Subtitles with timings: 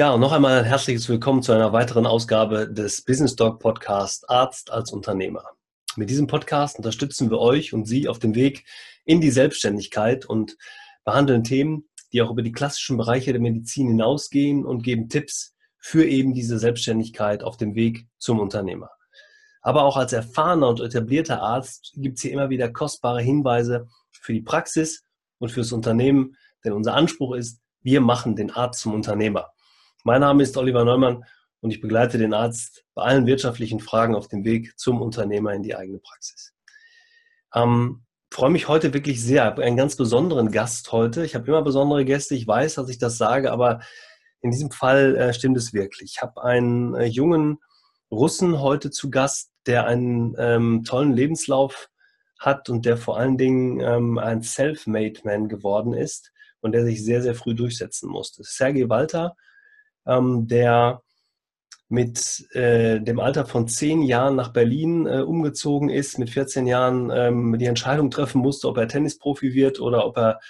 [0.00, 4.30] Ja, und noch einmal ein herzliches Willkommen zu einer weiteren Ausgabe des Business Dog Podcast
[4.30, 5.44] Arzt als Unternehmer.
[5.94, 8.64] Mit diesem Podcast unterstützen wir euch und Sie auf dem Weg
[9.04, 10.56] in die Selbstständigkeit und
[11.04, 16.06] behandeln Themen, die auch über die klassischen Bereiche der Medizin hinausgehen und geben Tipps für
[16.06, 18.88] eben diese Selbstständigkeit auf dem Weg zum Unternehmer.
[19.60, 24.32] Aber auch als erfahrener und etablierter Arzt gibt es hier immer wieder kostbare Hinweise für
[24.32, 25.04] die Praxis
[25.36, 29.50] und fürs Unternehmen, denn unser Anspruch ist, wir machen den Arzt zum Unternehmer.
[30.02, 31.24] Mein Name ist Oliver Neumann
[31.60, 35.62] und ich begleite den Arzt bei allen wirtschaftlichen Fragen auf dem Weg zum Unternehmer in
[35.62, 36.54] die eigene Praxis.
[37.54, 39.42] Ähm, freue mich heute wirklich sehr.
[39.42, 41.22] Ich habe einen ganz besonderen Gast heute.
[41.26, 42.34] Ich habe immer besondere Gäste.
[42.34, 43.80] Ich weiß, dass ich das sage, aber
[44.40, 46.12] in diesem Fall äh, stimmt es wirklich.
[46.14, 47.58] Ich habe einen äh, jungen
[48.10, 51.90] Russen heute zu Gast, der einen ähm, tollen Lebenslauf
[52.38, 57.04] hat und der vor allen Dingen ähm, ein Self-Made Man geworden ist und der sich
[57.04, 58.42] sehr, sehr früh durchsetzen musste.
[58.44, 59.36] Sergei Walter
[60.06, 61.02] ähm, der
[61.88, 67.10] mit äh, dem Alter von zehn Jahren nach Berlin äh, umgezogen ist, mit 14 Jahren
[67.10, 70.40] ähm, die Entscheidung treffen musste, ob er Tennisprofi wird oder ob er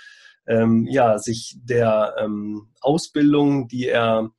[0.46, 4.30] ähm, ja, sich der ähm, Ausbildung, die er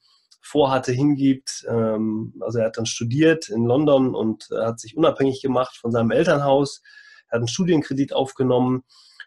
[0.41, 1.65] vorhatte, hingibt.
[1.67, 6.11] Ähm, also er hat dann studiert in London und hat sich unabhängig gemacht von seinem
[6.11, 6.81] Elternhaus,
[7.29, 8.83] er hat einen Studienkredit aufgenommen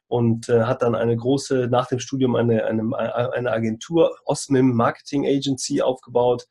[0.07, 5.27] und äh, hat dann eine große, nach dem Studium eine, eine, eine Agentur, Osmim Marketing
[5.27, 6.47] Agency, aufgebaut,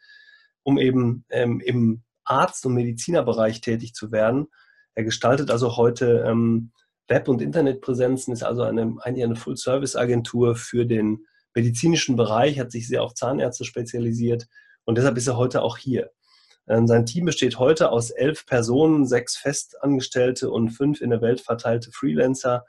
[0.63, 4.47] um eben ähm, im Arzt- und Medizinerbereich tätig zu werden.
[4.95, 6.71] Er gestaltet also heute ähm,
[7.07, 12.87] Web- und Internetpräsenzen, ist also eine, eigentlich eine Full-Service-Agentur für den medizinischen Bereich, hat sich
[12.87, 14.47] sehr auf Zahnärzte spezialisiert
[14.85, 16.11] und deshalb ist er heute auch hier.
[16.67, 21.41] Ähm, sein Team besteht heute aus elf Personen, sechs Festangestellte und fünf in der Welt
[21.41, 22.65] verteilte Freelancer,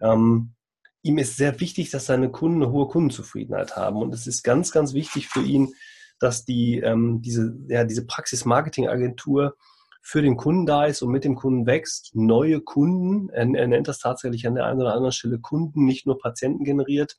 [0.00, 0.54] ähm,
[1.02, 3.96] ihm ist sehr wichtig, dass seine Kunden eine hohe Kundenzufriedenheit haben.
[3.96, 5.72] Und es ist ganz, ganz wichtig für ihn,
[6.18, 9.56] dass die, ähm, diese, ja, diese Praxis-Marketing-Agentur
[10.02, 13.88] für den Kunden da ist und mit dem Kunden wächst, neue Kunden, er, er nennt
[13.88, 17.18] das tatsächlich an der einen oder anderen Stelle Kunden, nicht nur Patienten generiert,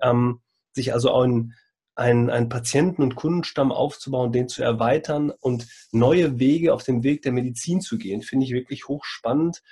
[0.00, 0.40] ähm,
[0.72, 1.54] sich also auch ein,
[1.94, 7.22] ein, einen Patienten- und Kundenstamm aufzubauen, den zu erweitern und neue Wege auf dem Weg
[7.22, 9.62] der Medizin zu gehen, finde ich wirklich hochspannend.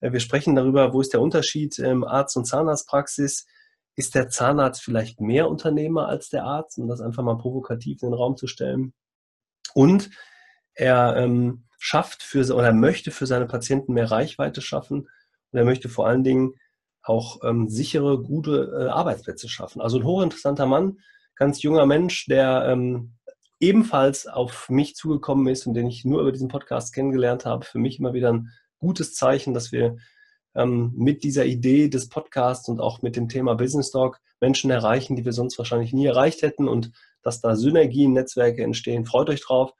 [0.00, 3.46] Äh, wir sprechen darüber, wo ist der Unterschied ähm, Arzt- und Zahnarztpraxis.
[3.96, 8.10] Ist der Zahnarzt vielleicht mehr Unternehmer als der Arzt, um das einfach mal provokativ in
[8.10, 8.94] den Raum zu stellen?
[9.74, 10.10] Und
[10.74, 15.08] er ähm, schafft für oder möchte für seine Patienten mehr Reichweite schaffen
[15.50, 16.54] und er möchte vor allen Dingen
[17.02, 19.80] auch ähm, sichere, gute äh, Arbeitsplätze schaffen.
[19.80, 20.98] Also ein hochinteressanter Mann,
[21.34, 23.14] ganz junger Mensch, der ähm,
[23.58, 27.64] ebenfalls auf mich zugekommen ist und den ich nur über diesen Podcast kennengelernt habe.
[27.64, 28.50] Für mich immer wieder ein
[28.80, 29.96] gutes Zeichen, dass wir
[30.54, 35.16] ähm, mit dieser Idee des Podcasts und auch mit dem Thema Business Talk Menschen erreichen,
[35.16, 36.90] die wir sonst wahrscheinlich nie erreicht hätten und
[37.22, 39.04] dass da Synergien, Netzwerke entstehen.
[39.04, 39.72] Freut euch drauf.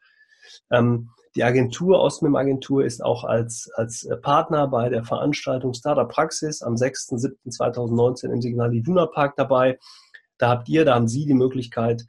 [0.70, 6.60] Ähm, die Agentur, Osmim Agentur, ist auch als, als Partner bei der Veranstaltung Startup Praxis
[6.60, 9.78] am 6.7.2019 im Signal Iduna Park dabei.
[10.38, 12.04] Da habt ihr, da haben Sie die Möglichkeit,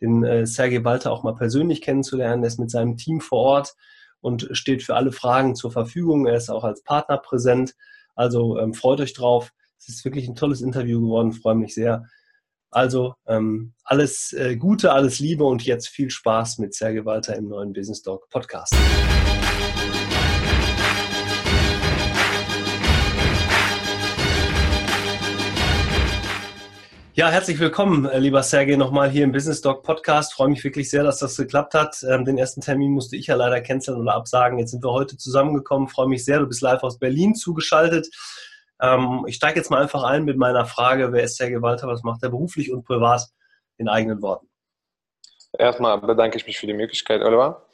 [0.00, 2.42] den äh, Sergei Walter auch mal persönlich kennenzulernen.
[2.42, 3.74] Er ist mit seinem Team vor Ort
[4.24, 6.26] und steht für alle Fragen zur Verfügung.
[6.26, 7.74] Er ist auch als Partner präsent.
[8.14, 9.52] Also ähm, freut euch drauf.
[9.78, 12.06] Es ist wirklich ein tolles Interview geworden, freue mich sehr.
[12.70, 17.48] Also ähm, alles äh, Gute, alles Liebe und jetzt viel Spaß mit Sergei Walter im
[17.48, 18.74] neuen Business Dog Podcast.
[27.16, 30.34] Ja, herzlich willkommen, äh, lieber Sergej, nochmal hier im Business Talk Podcast.
[30.34, 31.94] Freue mich wirklich sehr, dass das geklappt hat.
[32.10, 34.58] Ähm, den ersten Termin musste ich ja leider canceln oder absagen.
[34.58, 35.86] Jetzt sind wir heute zusammengekommen.
[35.86, 36.40] Freue mich sehr.
[36.40, 38.08] Du bist live aus Berlin zugeschaltet.
[38.82, 41.12] Ähm, ich steige jetzt mal einfach ein mit meiner Frage.
[41.12, 41.86] Wer ist Sergej Walter?
[41.86, 43.28] Was macht er beruflich und privat?
[43.76, 44.48] In eigenen Worten.
[45.56, 47.64] Erstmal bedanke ich mich für die Möglichkeit, Oliver.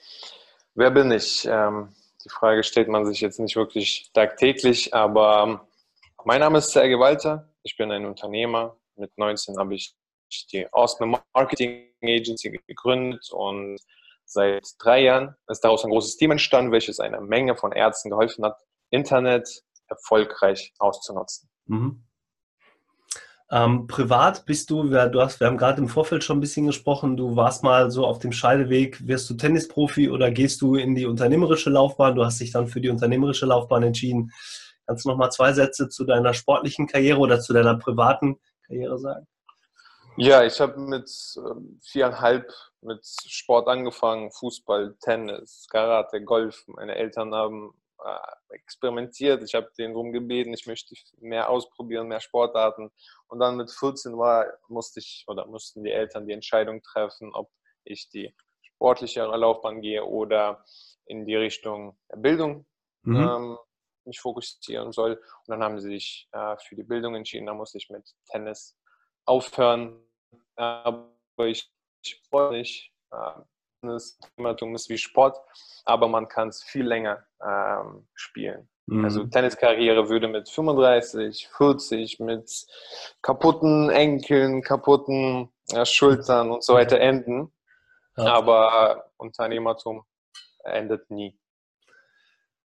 [0.74, 1.48] Wer bin ich?
[1.50, 1.94] Ähm,
[2.26, 5.66] die Frage stellt man sich jetzt nicht wirklich tagtäglich, aber
[6.26, 7.48] mein Name ist Sergej Walter.
[7.62, 9.94] Ich bin ein Unternehmer, mit 19 habe ich
[10.52, 13.80] die Osman Marketing Agency gegründet und
[14.24, 18.44] seit drei Jahren ist daraus ein großes Team entstanden, welches eine Menge von Ärzten geholfen
[18.44, 18.56] hat,
[18.90, 21.50] Internet erfolgreich auszunutzen.
[21.66, 22.04] Mhm.
[23.52, 26.66] Ähm, privat bist du, wir, du hast, wir haben gerade im Vorfeld schon ein bisschen
[26.66, 30.94] gesprochen, du warst mal so auf dem Scheideweg, wirst du Tennisprofi oder gehst du in
[30.94, 32.14] die unternehmerische Laufbahn?
[32.14, 34.30] Du hast dich dann für die unternehmerische Laufbahn entschieden.
[34.86, 38.38] Kannst du noch mal zwei Sätze zu deiner sportlichen Karriere oder zu deiner privaten
[38.70, 39.26] Karriere sagen?
[40.16, 42.52] Ja, ich habe mit ähm, viereinhalb
[42.82, 46.64] mit Sport angefangen, Fußball, Tennis, Karate, Golf.
[46.66, 47.72] Meine Eltern haben
[48.04, 49.42] äh, experimentiert.
[49.42, 52.90] Ich habe denen darum gebeten, ich möchte mehr ausprobieren, mehr Sportarten.
[53.28, 57.50] Und dann mit 14 war, musste ich oder mussten die Eltern die Entscheidung treffen, ob
[57.84, 60.64] ich die sportlichere Laufbahn gehe oder
[61.06, 62.66] in die Richtung Bildung
[63.02, 63.16] mhm.
[63.16, 63.58] ähm,
[64.10, 65.14] mich fokussieren soll.
[65.14, 67.46] Und dann haben sie sich äh, für die Bildung entschieden.
[67.46, 68.76] Da musste ich mit Tennis
[69.24, 69.98] aufhören.
[70.56, 71.08] Aber
[71.38, 71.72] ich
[72.30, 72.92] wollte nicht.
[73.12, 73.40] Äh,
[73.82, 74.18] das
[74.74, 75.38] ist wie Sport,
[75.86, 78.68] aber man kann es viel länger ähm, spielen.
[78.86, 79.04] Mhm.
[79.04, 82.50] Also Tenniskarriere würde mit 35, 40, mit
[83.22, 87.52] kaputten Enkeln, kaputten ja, Schultern und so weiter enden.
[88.16, 88.34] Ja.
[88.34, 90.04] Aber Unternehmertum
[90.64, 91.39] endet nie.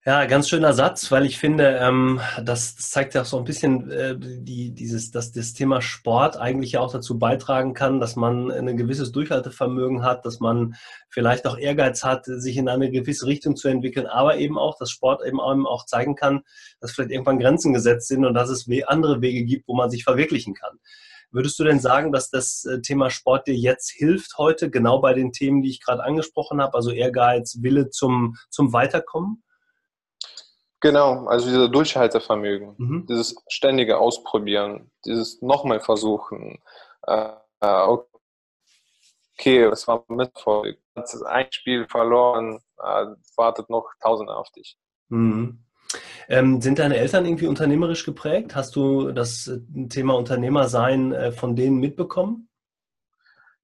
[0.06, 3.44] Ja, ganz schöner Satz, weil ich finde, ähm, das, das, zeigt ja auch so ein
[3.44, 8.16] bisschen, äh, die, dieses, dass das Thema Sport eigentlich ja auch dazu beitragen kann, dass
[8.16, 10.74] man ein gewisses Durchhaltevermögen hat, dass man
[11.10, 14.90] vielleicht auch Ehrgeiz hat, sich in eine gewisse Richtung zu entwickeln, aber eben auch, dass
[14.90, 16.44] Sport eben auch zeigen kann,
[16.80, 20.04] dass vielleicht irgendwann Grenzen gesetzt sind und dass es andere Wege gibt, wo man sich
[20.04, 20.78] verwirklichen kann.
[21.30, 25.12] Würdest du denn sagen, dass das äh, Thema Sport dir jetzt hilft heute, genau bei
[25.12, 29.42] den Themen, die ich gerade angesprochen habe, also Ehrgeiz, Wille zum, zum Weiterkommen?
[30.80, 33.06] Genau, also dieser Durchhaltevermögen, mhm.
[33.06, 36.58] dieses ständige Ausprobieren, dieses nochmal versuchen.
[37.06, 37.96] Äh, äh
[39.38, 40.78] okay, es war Misserfolg.
[40.96, 43.06] Hat ein Spiel verloren, äh,
[43.36, 44.78] wartet noch Tausende auf dich.
[45.08, 45.64] Mhm.
[46.28, 48.54] Ähm, sind deine Eltern irgendwie unternehmerisch geprägt?
[48.54, 52.48] Hast du das äh, Thema Unternehmersein äh, von denen mitbekommen?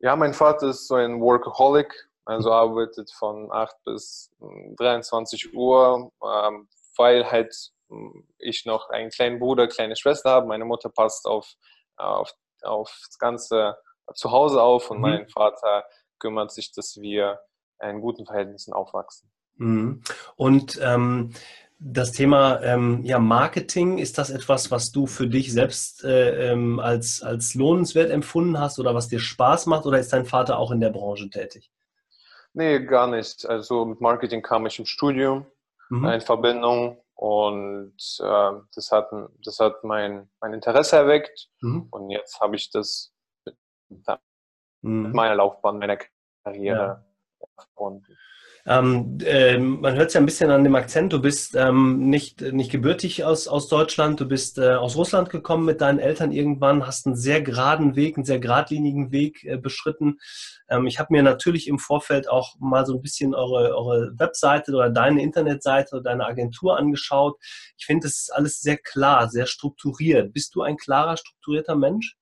[0.00, 4.30] Ja, mein Vater ist so ein Workaholic, also arbeitet von 8 bis
[4.76, 7.54] 23 Uhr, ähm, weil halt
[7.88, 10.46] hm, ich noch einen kleinen Bruder, kleine Schwester habe.
[10.46, 11.54] Meine Mutter passt auf,
[11.96, 12.32] auf,
[12.62, 13.76] auf das ganze
[14.14, 15.02] Zuhause auf und mhm.
[15.02, 15.84] mein Vater
[16.18, 17.40] kümmert sich, dass wir
[17.82, 19.30] in guten Verhältnissen aufwachsen.
[19.56, 20.02] Mhm.
[20.36, 21.32] Und ähm,
[21.78, 26.80] das Thema ähm, ja, Marketing, ist das etwas, was du für dich selbst äh, ähm,
[26.80, 30.70] als, als lohnenswert empfunden hast oder was dir Spaß macht oder ist dein Vater auch
[30.70, 31.70] in der Branche tätig?
[32.54, 33.44] Nee, gar nicht.
[33.46, 35.46] Also mit Marketing kam ich im Studium
[35.88, 36.04] mhm.
[36.06, 39.08] in Verbindung und äh, das hat,
[39.44, 41.88] das hat mein, mein Interesse erweckt mhm.
[41.90, 43.56] und jetzt habe ich das mit,
[43.88, 44.06] mit,
[44.82, 45.12] mhm.
[45.12, 45.98] meiner Laufbahn, meiner
[46.44, 47.04] Karriere
[47.40, 47.46] ja.
[47.56, 48.16] verbunden.
[48.68, 52.40] Ähm, äh, man hört es ja ein bisschen an dem Akzent, du bist ähm, nicht,
[52.40, 56.84] nicht gebürtig aus, aus Deutschland, du bist äh, aus Russland gekommen mit deinen Eltern irgendwann,
[56.84, 60.18] hast einen sehr geraden Weg, einen sehr geradlinigen Weg äh, beschritten.
[60.68, 64.72] Ähm, ich habe mir natürlich im Vorfeld auch mal so ein bisschen eure, eure Webseite
[64.72, 67.38] oder deine Internetseite oder deine Agentur angeschaut.
[67.78, 70.32] Ich finde, das ist alles sehr klar, sehr strukturiert.
[70.32, 72.16] Bist du ein klarer, strukturierter Mensch?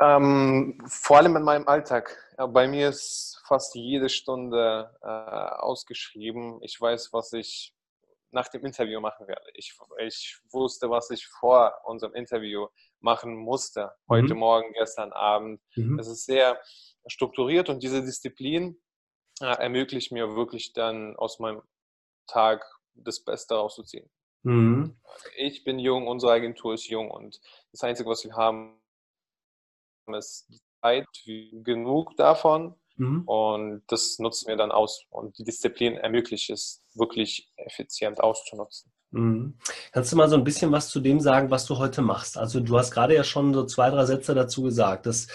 [0.00, 2.16] Ähm, vor allem in meinem Alltag.
[2.36, 6.60] Ja, bei mir ist fast jede Stunde äh, ausgeschrieben.
[6.62, 7.74] Ich weiß, was ich
[8.30, 9.44] nach dem Interview machen werde.
[9.54, 12.68] Ich, ich wusste, was ich vor unserem Interview
[13.00, 13.90] machen musste.
[14.08, 14.40] Heute mhm.
[14.40, 15.60] Morgen, gestern Abend.
[15.74, 15.98] Mhm.
[15.98, 16.62] Es ist sehr
[17.08, 18.80] strukturiert und diese Disziplin
[19.40, 21.62] äh, ermöglicht mir wirklich dann aus meinem
[22.28, 22.64] Tag
[22.94, 24.08] das Beste rauszuziehen.
[24.44, 24.96] Mhm.
[25.36, 27.40] Ich bin jung, unsere Agentur ist jung und
[27.72, 28.80] das Einzige, was wir haben,
[30.16, 30.48] ist
[30.80, 33.22] Zeit, genug davon, Mhm.
[33.22, 35.06] Und das nutzen wir dann aus.
[35.08, 38.92] Und die Disziplin ermöglicht es, wirklich effizient auszunutzen.
[39.12, 39.54] Mhm.
[39.92, 42.38] Kannst du mal so ein bisschen was zu dem sagen, was du heute machst?
[42.38, 45.26] Also du hast gerade ja schon so zwei, drei Sätze dazu gesagt, dass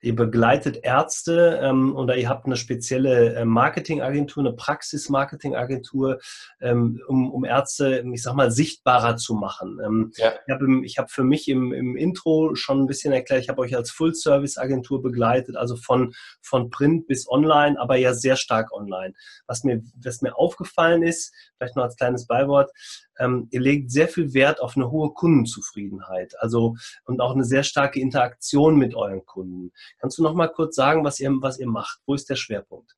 [0.00, 6.20] ihr begleitet Ärzte ähm, oder ihr habt eine spezielle äh, Marketingagentur, eine Praxis-Marketingagentur,
[6.60, 9.80] ähm, um, um Ärzte, ich sag mal, sichtbarer zu machen.
[9.84, 10.34] Ähm, ja.
[10.46, 10.66] Ich habe
[10.98, 15.02] hab für mich im, im Intro schon ein bisschen erklärt, ich habe euch als Full-Service-Agentur
[15.02, 19.14] begleitet, also von, von Print bis online, aber ja sehr stark online.
[19.48, 22.70] Was mir, was mir aufgefallen ist, vielleicht noch als kleines Beiwort,
[23.18, 27.62] ähm, ihr legt sehr viel Wert auf eine hohe Kundenzufriedenheit, also und auch eine sehr
[27.62, 29.72] starke Interaktion mit euren Kunden.
[30.00, 32.00] Kannst du noch mal kurz sagen, was ihr, was ihr macht?
[32.06, 32.96] Wo ist der Schwerpunkt?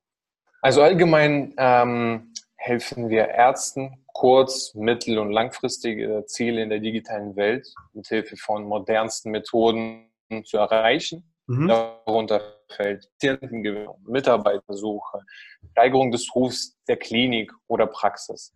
[0.61, 7.71] Also allgemein ähm, helfen wir Ärzten, kurz-, mittel- und langfristige Ziele in der digitalen Welt
[7.93, 10.09] mit Hilfe von modernsten Methoden
[10.43, 11.31] zu erreichen.
[11.45, 11.67] Mhm.
[11.67, 15.21] Darunter fällt Patientengewinnung, Mitarbeitersuche,
[15.71, 18.53] Steigerung des Rufs der Klinik oder Praxis.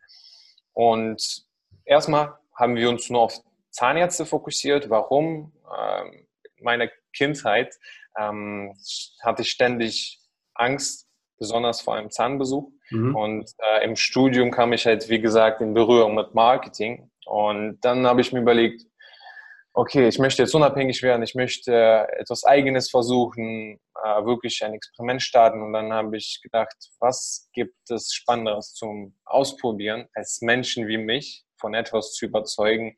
[0.74, 1.46] Und
[1.86, 3.40] erstmal haben wir uns nur auf
[3.72, 4.90] Zahnärzte fokussiert.
[4.90, 5.54] Warum?
[5.78, 6.28] Ähm,
[6.60, 7.76] meiner Kindheit
[8.20, 8.74] ähm,
[9.24, 10.20] hatte ich ständig
[10.54, 12.70] Angst, besonders vor einem Zahnbesuch.
[12.92, 13.16] Mhm.
[13.16, 17.10] Und äh, im Studium kam ich halt, wie gesagt, in Berührung mit Marketing.
[17.26, 18.86] Und dann habe ich mir überlegt,
[19.74, 25.22] okay, ich möchte jetzt unabhängig werden, ich möchte etwas Eigenes versuchen, äh, wirklich ein Experiment
[25.22, 25.62] starten.
[25.62, 31.46] Und dann habe ich gedacht, was gibt es Spannenderes zum Ausprobieren, als Menschen wie mich
[31.60, 32.98] von etwas zu überzeugen,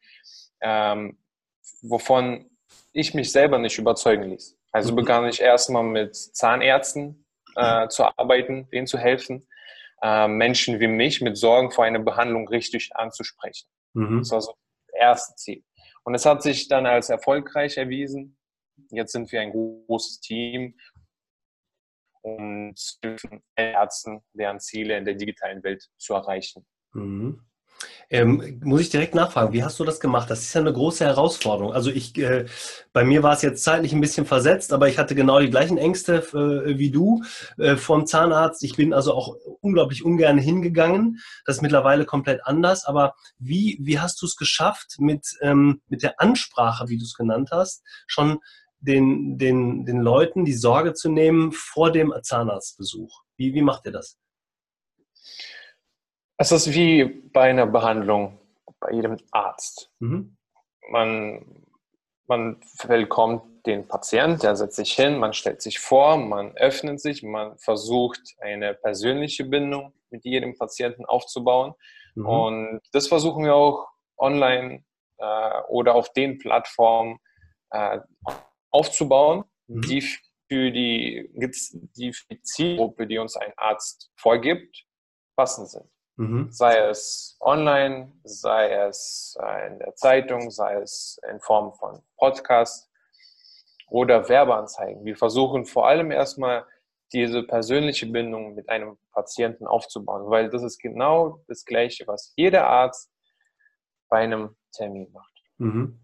[0.61, 1.19] ähm,
[1.81, 2.49] wovon
[2.93, 4.57] ich mich selber nicht überzeugen ließ.
[4.71, 4.95] Also mhm.
[4.95, 7.25] begann ich erstmal mit Zahnärzten
[7.55, 9.47] äh, zu arbeiten, denen zu helfen,
[10.01, 13.67] äh, Menschen wie mich mit Sorgen vor einer Behandlung richtig anzusprechen.
[13.93, 14.19] Mhm.
[14.19, 14.55] Das war so
[14.87, 15.63] das erste Ziel.
[16.03, 18.37] Und es hat sich dann als erfolgreich erwiesen.
[18.89, 20.75] Jetzt sind wir ein großes Team
[22.21, 26.65] und helfen Ärzten, deren Ziele in der digitalen Welt zu erreichen.
[26.93, 27.41] Mhm.
[28.09, 30.29] Ähm, muss ich direkt nachfragen, wie hast du das gemacht?
[30.29, 31.73] Das ist ja eine große Herausforderung.
[31.73, 32.45] Also ich, äh,
[32.91, 35.77] bei mir war es jetzt zeitlich ein bisschen versetzt, aber ich hatte genau die gleichen
[35.77, 37.23] Ängste äh, wie du
[37.57, 38.63] äh, vom Zahnarzt.
[38.63, 41.19] Ich bin also auch unglaublich ungern hingegangen.
[41.45, 42.85] Das ist mittlerweile komplett anders.
[42.85, 47.15] Aber wie, wie hast du es geschafft, mit, ähm, mit der Ansprache, wie du es
[47.15, 48.39] genannt hast, schon
[48.79, 53.23] den, den, den Leuten die Sorge zu nehmen vor dem Zahnarztbesuch?
[53.37, 54.17] Wie, wie macht ihr das?
[56.43, 58.37] Es ist wie bei einer Behandlung
[58.81, 59.89] bei jedem Arzt.
[59.99, 60.35] Mhm.
[60.89, 61.65] Man,
[62.27, 67.23] man willkommt den Patienten, der setzt sich hin, man stellt sich vor, man öffnet sich,
[67.23, 71.75] man versucht eine persönliche Bindung mit jedem Patienten aufzubauen.
[72.15, 72.25] Mhm.
[72.25, 74.83] Und das versuchen wir auch online
[75.19, 77.19] äh, oder auf den Plattformen
[77.69, 77.99] äh,
[78.69, 79.81] aufzubauen, mhm.
[79.83, 81.29] die für die,
[81.95, 84.83] die für die Zielgruppe, die uns ein Arzt vorgibt,
[85.37, 85.92] passend sind.
[86.15, 86.51] Mhm.
[86.51, 92.89] Sei es online, sei es äh, in der Zeitung, sei es in Form von Podcast
[93.87, 95.03] oder Werbeanzeigen.
[95.05, 96.65] Wir versuchen vor allem erstmal
[97.13, 102.67] diese persönliche Bindung mit einem Patienten aufzubauen, weil das ist genau das Gleiche, was jeder
[102.67, 103.11] Arzt
[104.09, 105.33] bei einem Termin macht.
[105.57, 105.99] Mhm.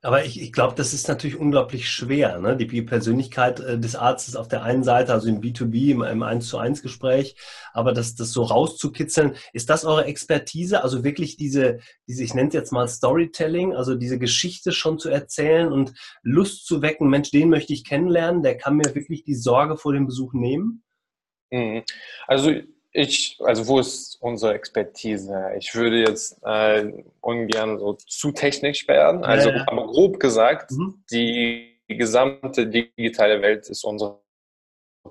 [0.00, 2.38] Aber ich, ich glaube, das ist natürlich unglaublich schwer.
[2.38, 2.56] Ne?
[2.56, 6.46] Die Persönlichkeit äh, des Arztes auf der einen Seite, also im B2B, im, im 1
[6.46, 7.34] zu 1 Gespräch,
[7.72, 10.84] aber das, das so rauszukitzeln, ist das eure Expertise?
[10.84, 15.08] Also wirklich diese, diese ich nenne es jetzt mal Storytelling, also diese Geschichte schon zu
[15.08, 19.34] erzählen und Lust zu wecken, Mensch, den möchte ich kennenlernen, der kann mir wirklich die
[19.34, 20.84] Sorge vor dem Besuch nehmen?
[21.50, 21.82] Mhm.
[22.28, 22.52] Also
[22.92, 25.52] ich, also wo ist unsere Expertise?
[25.58, 29.24] Ich würde jetzt äh, ungern so zu technisch werden.
[29.24, 29.64] Also, ja, ja.
[29.68, 31.04] aber grob gesagt, mhm.
[31.10, 34.20] die gesamte digitale Welt ist unsere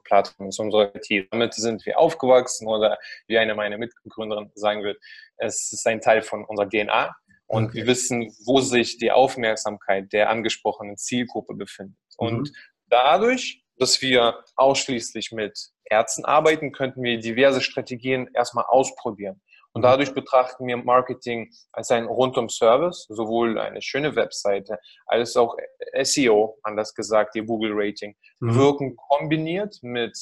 [0.04, 1.28] Plattform, ist unsere IT.
[1.32, 4.98] Damit sind wir aufgewachsen oder wie eine meiner Mitgründerinnen sagen wird,
[5.38, 7.16] es ist ein Teil von unserer DNA
[7.48, 7.78] und okay.
[7.78, 11.98] wir wissen, wo sich die Aufmerksamkeit der angesprochenen Zielgruppe befindet.
[12.20, 12.28] Mhm.
[12.28, 12.52] Und
[12.90, 19.42] dadurch dass wir ausschließlich mit Ärzten arbeiten, könnten wir diverse Strategien erstmal ausprobieren.
[19.74, 19.84] Und mhm.
[19.84, 25.56] dadurch betrachten wir Marketing als ein Rundum-Service, sowohl eine schöne Webseite als auch
[26.02, 28.56] SEO, anders gesagt, ihr Google-Rating, mhm.
[28.56, 30.18] wirken kombiniert mit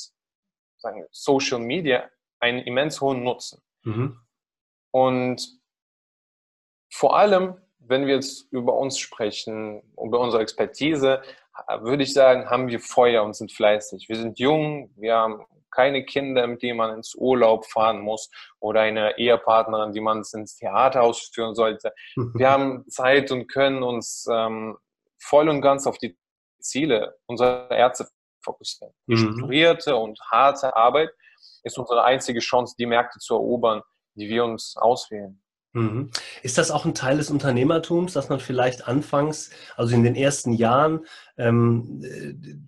[0.78, 2.10] sagen, Social Media
[2.40, 3.62] einen immens hohen Nutzen.
[3.84, 4.20] Mhm.
[4.92, 5.60] Und
[6.92, 11.22] vor allem, wenn wir jetzt über uns sprechen, über unsere Expertise,
[11.82, 14.10] würde ich sagen, haben wir Feuer und sind fleißig.
[14.10, 18.82] Wir sind jung, wir haben keine Kinder, mit denen man ins Urlaub fahren muss oder
[18.82, 21.94] eine Ehepartnerin, die man ins Theater ausführen sollte.
[22.34, 24.78] Wir haben Zeit und können uns ähm,
[25.20, 26.18] voll und ganz auf die
[26.62, 28.08] Ziele unserer Ärzte
[28.42, 28.94] fokussieren.
[29.08, 29.18] Die mhm.
[29.18, 31.10] strukturierte und harte Arbeit
[31.64, 33.82] ist unsere einzige Chance, die Märkte zu erobern,
[34.14, 35.42] die wir uns auswählen.
[35.76, 36.10] Mhm.
[36.42, 40.54] Ist das auch ein Teil des Unternehmertums, dass man vielleicht anfangs, also in den ersten
[40.54, 41.06] Jahren,
[41.38, 42.04] ähm,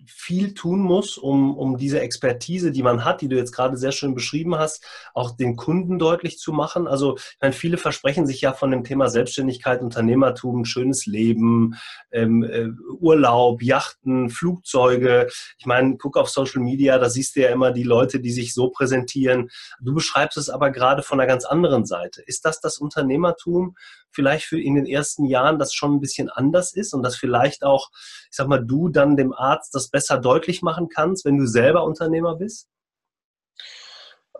[0.06, 3.92] viel tun muss, um, um diese Expertise, die man hat, die du jetzt gerade sehr
[3.92, 4.84] schön beschrieben hast,
[5.14, 6.86] auch den Kunden deutlich zu machen?
[6.86, 11.74] Also, ich meine, viele versprechen sich ja von dem Thema Selbstständigkeit, Unternehmertum, schönes Leben,
[12.10, 15.28] ähm, äh, Urlaub, Yachten, Flugzeuge.
[15.58, 18.54] Ich meine, guck auf Social Media, da siehst du ja immer die Leute, die sich
[18.54, 19.50] so präsentieren.
[19.80, 22.22] Du beschreibst es aber gerade von einer ganz anderen Seite.
[22.22, 22.78] Ist das das?
[22.78, 23.76] Unternehmertum
[24.10, 27.62] vielleicht für in den ersten Jahren das schon ein bisschen anders ist und dass vielleicht
[27.62, 27.90] auch,
[28.30, 31.84] ich sag mal, du dann dem Arzt das besser deutlich machen kannst, wenn du selber
[31.84, 32.68] Unternehmer bist?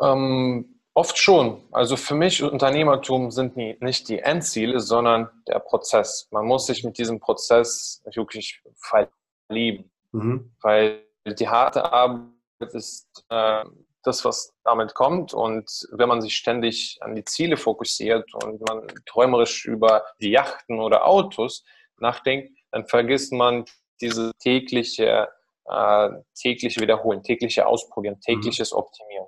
[0.00, 1.62] Ähm, oft schon.
[1.72, 6.28] Also für mich Unternehmertum sind nie, nicht die Endziele, sondern der Prozess.
[6.30, 10.52] Man muss sich mit diesem Prozess wirklich verlieben, mhm.
[10.60, 12.28] weil die harte Arbeit
[12.72, 13.64] ist äh,
[14.02, 15.34] das, was damit kommt.
[15.34, 20.80] Und wenn man sich ständig an die Ziele fokussiert und man träumerisch über die Yachten
[20.80, 21.64] oder Autos
[21.98, 23.64] nachdenkt, dann vergisst man
[24.00, 25.28] diese tägliche,
[25.66, 28.20] äh, tägliche Wiederholen, tägliche Ausprobieren, mhm.
[28.20, 29.26] tägliches Optimieren.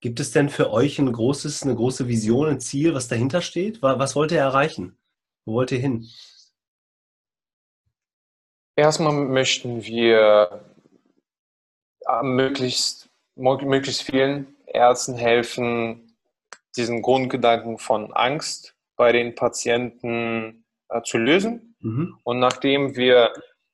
[0.00, 3.82] Gibt es denn für euch ein großes, eine große Vision, ein Ziel, was dahinter steht?
[3.82, 4.96] Was wollt ihr erreichen?
[5.44, 6.08] Wo wollt ihr hin?
[8.76, 10.64] Erstmal möchten wir
[12.22, 16.16] möglichst, möglichst vielen Ärzten helfen,
[16.76, 21.76] diesen Grundgedanken von Angst bei den Patienten äh, zu lösen.
[21.80, 22.18] Mhm.
[22.24, 23.32] Und nachdem wir,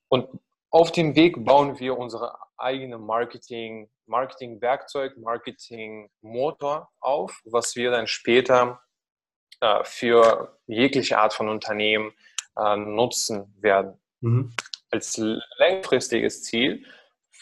[0.08, 0.28] und
[0.70, 8.80] auf dem Weg bauen wir unsere eigene Marketing, Marketing-Werkzeug, Marketing-Motor auf, was wir dann später
[9.60, 12.12] äh, für jegliche Art von Unternehmen
[12.56, 14.00] äh, nutzen werden.
[14.20, 14.52] Mhm.
[14.90, 15.16] Als
[15.58, 16.84] langfristiges Ziel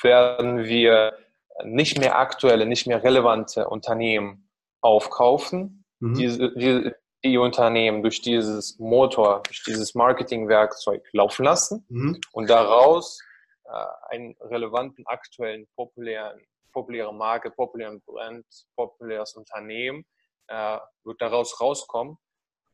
[0.02, 1.17] werden wir
[1.64, 4.49] nicht mehr aktuelle, nicht mehr relevante Unternehmen
[4.81, 6.14] aufkaufen, mhm.
[6.14, 6.93] diese, die,
[7.25, 12.21] die Unternehmen durch dieses Motor, durch dieses Marketingwerkzeug laufen lassen mhm.
[12.33, 13.21] und daraus
[13.64, 16.41] äh, einen relevanten, aktuellen, populären,
[16.73, 20.05] populäre Marke, populären Brand, populäres Unternehmen
[20.49, 22.19] äh, wird daraus rauskommen.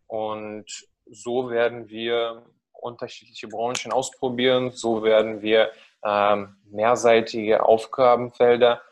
[0.06, 0.66] Und
[1.06, 5.70] so werden wir unterschiedliche Branchen ausprobieren, so werden wir
[6.04, 8.82] ähm, mehrseitige Aufgabenfelder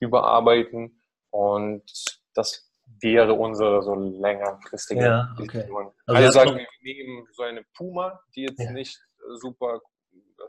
[0.00, 1.82] überarbeiten und
[2.34, 5.62] das wäre unsere so längerfristige ja, okay.
[5.62, 5.92] Vision.
[6.06, 8.72] Also, also sagen wir, wir nehmen so eine Puma, die jetzt ja.
[8.72, 8.98] nicht
[9.36, 9.80] super,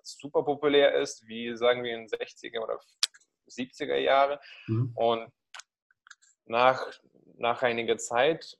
[0.03, 2.79] super populär ist, wie sagen wir in 60er oder
[3.49, 4.39] 70er Jahre.
[4.67, 4.91] Mhm.
[4.95, 5.31] Und
[6.45, 6.85] nach,
[7.35, 8.57] nach einiger Zeit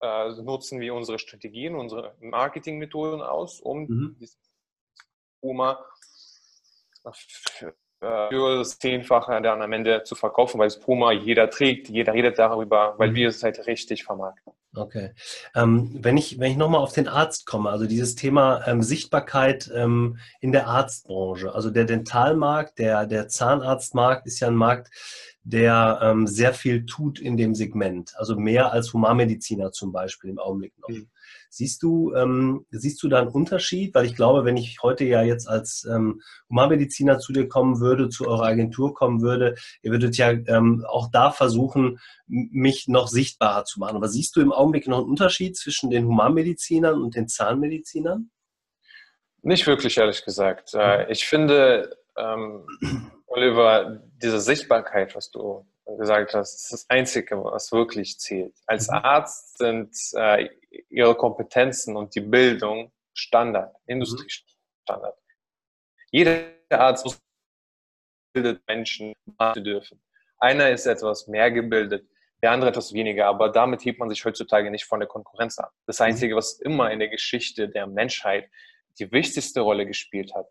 [0.00, 4.28] äh, nutzen wir unsere Strategien, unsere Marketingmethoden aus, um mhm.
[5.40, 5.84] Puma
[8.04, 12.12] für, für das Zehnfache dann am Ende zu verkaufen, weil es Puma jeder trägt, jeder
[12.12, 13.14] redet darüber, weil mhm.
[13.14, 14.52] wir es halt richtig vermarkten.
[14.76, 15.10] Okay.
[15.54, 19.70] Ähm, wenn ich, wenn ich nochmal auf den Arzt komme, also dieses Thema ähm, Sichtbarkeit
[19.72, 24.90] ähm, in der Arztbranche, also der Dentalmarkt, der, der Zahnarztmarkt ist ja ein Markt,
[25.44, 30.38] der ähm, sehr viel tut in dem Segment, also mehr als Humanmediziner zum Beispiel im
[30.38, 30.88] Augenblick noch.
[30.88, 31.08] Mhm.
[31.50, 33.94] Siehst du, ähm, siehst du da einen Unterschied?
[33.94, 38.08] Weil ich glaube, wenn ich heute ja jetzt als ähm, Humanmediziner zu dir kommen würde,
[38.08, 43.64] zu eurer Agentur kommen würde, ihr würdet ja ähm, auch da versuchen, mich noch sichtbarer
[43.64, 43.96] zu machen.
[43.96, 48.30] Aber siehst du im Augenblick noch einen Unterschied zwischen den Humanmedizinern und den Zahnmedizinern?
[49.42, 50.72] Nicht wirklich, ehrlich gesagt.
[50.74, 52.66] Äh, ich finde, ähm,
[53.26, 58.54] Oliver, diese Sichtbarkeit, was du gesagt hast, ist das Einzige, was wirklich zählt.
[58.66, 58.94] Als mhm.
[58.94, 60.48] Arzt sind äh,
[60.88, 65.18] ihre Kompetenzen und die Bildung Standard, Industriestandard.
[66.10, 67.20] Jeder Arzt muss
[68.34, 69.14] bildet Menschen
[69.56, 70.02] dürfen.
[70.38, 72.06] Einer ist etwas mehr gebildet,
[72.42, 75.72] der andere etwas weniger, aber damit hebt man sich heutzutage nicht von der Konkurrenz ab.
[75.86, 76.06] Das mhm.
[76.06, 78.50] Einzige, was immer in der Geschichte der Menschheit
[78.98, 80.46] die wichtigste Rolle gespielt hat,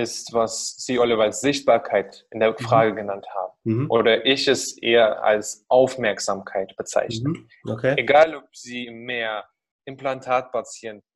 [0.00, 2.58] ist, was Sie, Oliver, als Sichtbarkeit in der mhm.
[2.58, 2.96] Frage mhm.
[2.96, 3.52] genannt haben.
[3.64, 3.90] Mhm.
[3.90, 7.30] Oder ich es eher als Aufmerksamkeit bezeichne.
[7.30, 7.48] Mhm.
[7.68, 7.94] Okay.
[7.96, 9.44] Egal, ob Sie mehr
[9.84, 11.06] Implantatpatienten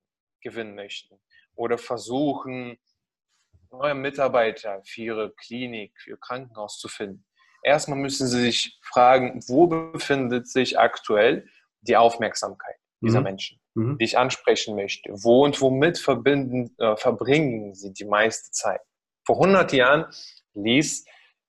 [0.40, 1.20] gewinnen möchten
[1.54, 2.78] oder versuchen,
[3.70, 7.24] neue Mitarbeiter für Ihre Klinik, für Ihr Krankenhaus zu finden.
[7.62, 11.48] Erstmal müssen Sie sich fragen, wo befindet sich aktuell
[11.80, 13.24] die Aufmerksamkeit dieser mhm.
[13.24, 13.58] Menschen?
[13.74, 13.98] mhm.
[13.98, 15.10] die ich ansprechen möchte.
[15.12, 18.80] Wo und womit verbinden, äh, verbringen sie die meiste Zeit?
[19.26, 20.06] Vor 100 Jahren
[20.54, 21.04] ließ,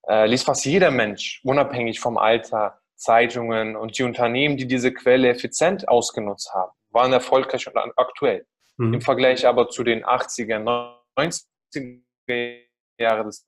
[0.08, 5.29] äh, ließ fast jeder Mensch, unabhängig vom Alter, Zeitungen und die Unternehmen, die diese Quelle
[5.29, 8.45] effizient ausgenutzt haben, waren erfolgreich und aktuell.
[8.77, 8.95] Mhm.
[8.95, 12.60] Im Vergleich aber zu den 80er, 90er
[12.97, 13.43] Jahren des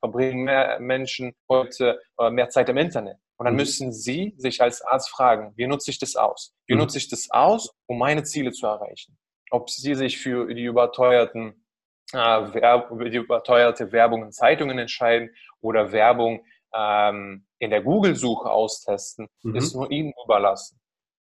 [0.00, 3.18] verbringen mehr Menschen heute äh, mehr Zeit im Internet.
[3.36, 3.60] Und dann mhm.
[3.60, 6.54] müssen Sie sich als Arzt fragen, wie nutze ich das aus?
[6.66, 6.80] Wie mhm.
[6.80, 9.16] nutze ich das aus, um meine Ziele zu erreichen?
[9.50, 11.64] Ob Sie sich für die überteuerten
[12.12, 16.44] äh, die überteuerte Werbung in Zeitungen entscheiden oder Werbung
[16.74, 19.56] ähm, in der Google-Suche austesten, mhm.
[19.56, 20.80] ist nur Ihnen überlassen.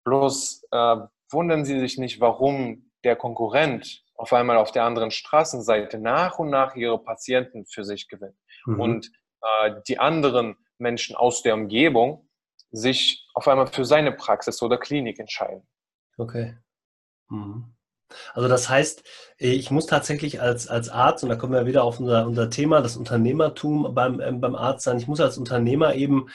[0.04, 0.96] Bloß äh,
[1.30, 6.50] wundern Sie sich nicht, warum der Konkurrent auf einmal auf der anderen Straßenseite nach und
[6.50, 8.36] nach ihre Patienten für sich gewinnt.
[8.66, 8.80] Mhm.
[8.80, 12.28] Und äh, die anderen Menschen aus der Umgebung
[12.70, 15.66] sich auf einmal für seine Praxis oder Klinik entscheiden.
[16.16, 16.56] Okay.
[17.28, 17.74] Mhm.
[18.34, 19.04] Also das heißt,
[19.38, 22.80] ich muss tatsächlich als, als Arzt, und da kommen wir wieder auf unser, unser Thema,
[22.80, 26.26] das Unternehmertum beim, ähm, beim Arzt sein, ich muss als Unternehmer eben,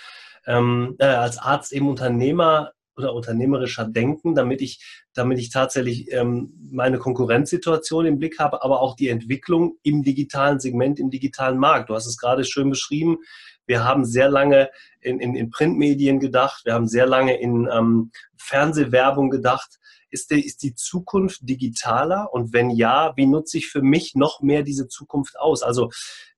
[0.45, 6.53] ähm, äh, als Arzt eben Unternehmer oder unternehmerischer denken, damit ich, damit ich tatsächlich ähm,
[6.71, 11.89] meine Konkurrenzsituation im Blick habe, aber auch die Entwicklung im digitalen Segment, im digitalen Markt.
[11.89, 13.17] Du hast es gerade schön beschrieben.
[13.65, 14.69] Wir haben sehr lange
[15.01, 19.79] in, in, in Printmedien gedacht, wir haben sehr lange in ähm, Fernsehwerbung gedacht.
[20.09, 22.29] Ist die, ist die Zukunft digitaler?
[22.31, 25.61] Und wenn ja, wie nutze ich für mich noch mehr diese Zukunft aus?
[25.61, 25.89] Also,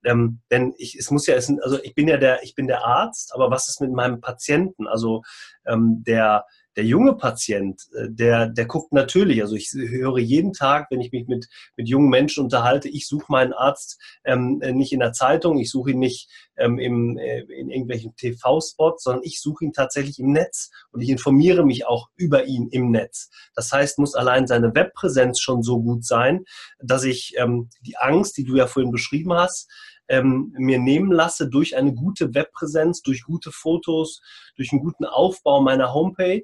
[0.04, 2.86] ähm, denn ich, es muss ja, es, also ich bin ja der, ich bin der
[2.86, 4.88] Arzt, aber was ist mit meinem Patienten?
[4.88, 5.22] Also
[5.68, 6.46] ähm, der,
[6.78, 11.12] der junge Patient, äh, der, der guckt natürlich, also ich höre jeden Tag, wenn ich
[11.12, 15.60] mich mit, mit jungen Menschen unterhalte, ich suche meinen Arzt ähm, nicht in der Zeitung,
[15.60, 20.20] ich suche ihn nicht ähm, im, äh, in irgendwelchen TV-Spots, sondern ich suche ihn tatsächlich
[20.20, 23.30] im Netz und ich informiere mich auch über ihn im Netz.
[23.56, 26.46] Das heißt, muss allein seine Webpräsenz schon so gut sein,
[26.80, 29.70] dass ich ähm, die Angst, die du ja vorhin beschrieben hast,
[30.10, 34.22] ähm, mir nehmen lasse durch eine gute Webpräsenz, durch gute Fotos,
[34.56, 36.44] durch einen guten Aufbau meiner Homepage.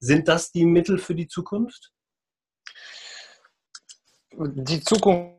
[0.00, 1.92] Sind das die Mittel für die Zukunft?
[4.32, 5.38] Die Zukunft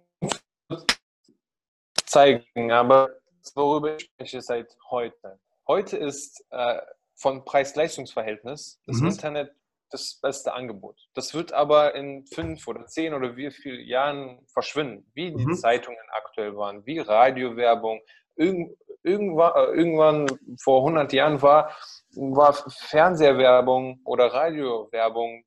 [2.06, 3.19] zeigen, aber
[3.56, 5.40] worüber ich spreche seit heute.
[5.68, 6.80] Heute ist äh,
[7.16, 9.08] von Preis-Leistungs-Verhältnis das mhm.
[9.08, 9.52] Internet
[9.92, 10.98] das beste Angebot.
[11.14, 15.56] Das wird aber in fünf oder zehn oder wie viele Jahren verschwinden, wie die mhm.
[15.56, 18.02] Zeitungen aktuell waren, wie Radiowerbung.
[18.36, 20.28] Irgend, irgendwann, äh, irgendwann
[20.62, 21.76] vor 100 Jahren war,
[22.16, 25.44] war Fernsehwerbung oder Radiowerbung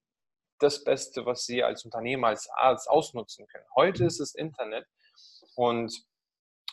[0.59, 3.65] das Beste, was Sie als Unternehmer, als Arzt ausnutzen können.
[3.75, 4.09] Heute mhm.
[4.09, 4.87] ist es Internet
[5.57, 6.05] und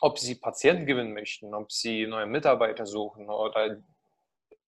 [0.01, 3.77] ob Sie Patienten gewinnen möchten, ob Sie neue Mitarbeiter suchen oder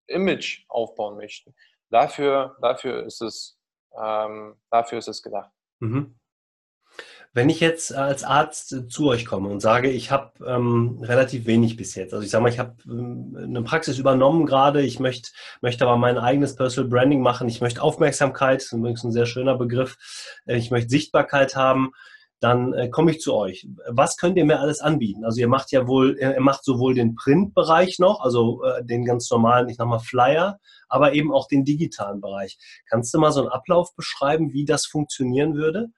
[0.07, 1.55] Image aufbauen möchten,
[1.89, 3.57] dafür, dafür, ist, es,
[3.97, 5.51] ähm, dafür ist es gedacht.
[5.79, 6.15] Mhm.
[7.33, 11.77] Wenn ich jetzt als Arzt zu euch komme und sage, ich habe ähm, relativ wenig
[11.77, 15.29] bis jetzt, also ich sage mal, ich habe ähm, eine Praxis übernommen gerade, ich möchte,
[15.61, 19.57] möchte aber mein eigenes Personal Branding machen, ich möchte Aufmerksamkeit, ist übrigens ein sehr schöner
[19.57, 19.95] Begriff,
[20.45, 21.93] äh, ich möchte Sichtbarkeit haben,
[22.41, 23.67] dann äh, komme ich zu euch.
[23.87, 25.23] Was könnt ihr mir alles anbieten?
[25.23, 29.29] Also ihr macht ja wohl, ihr macht sowohl den Printbereich noch, also äh, den ganz
[29.29, 32.57] normalen, ich sag mal Flyer, aber eben auch den digitalen Bereich.
[32.89, 35.91] Kannst du mal so einen Ablauf beschreiben, wie das funktionieren würde?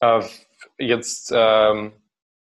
[0.00, 0.22] Äh,
[0.76, 1.92] jetzt, ähm,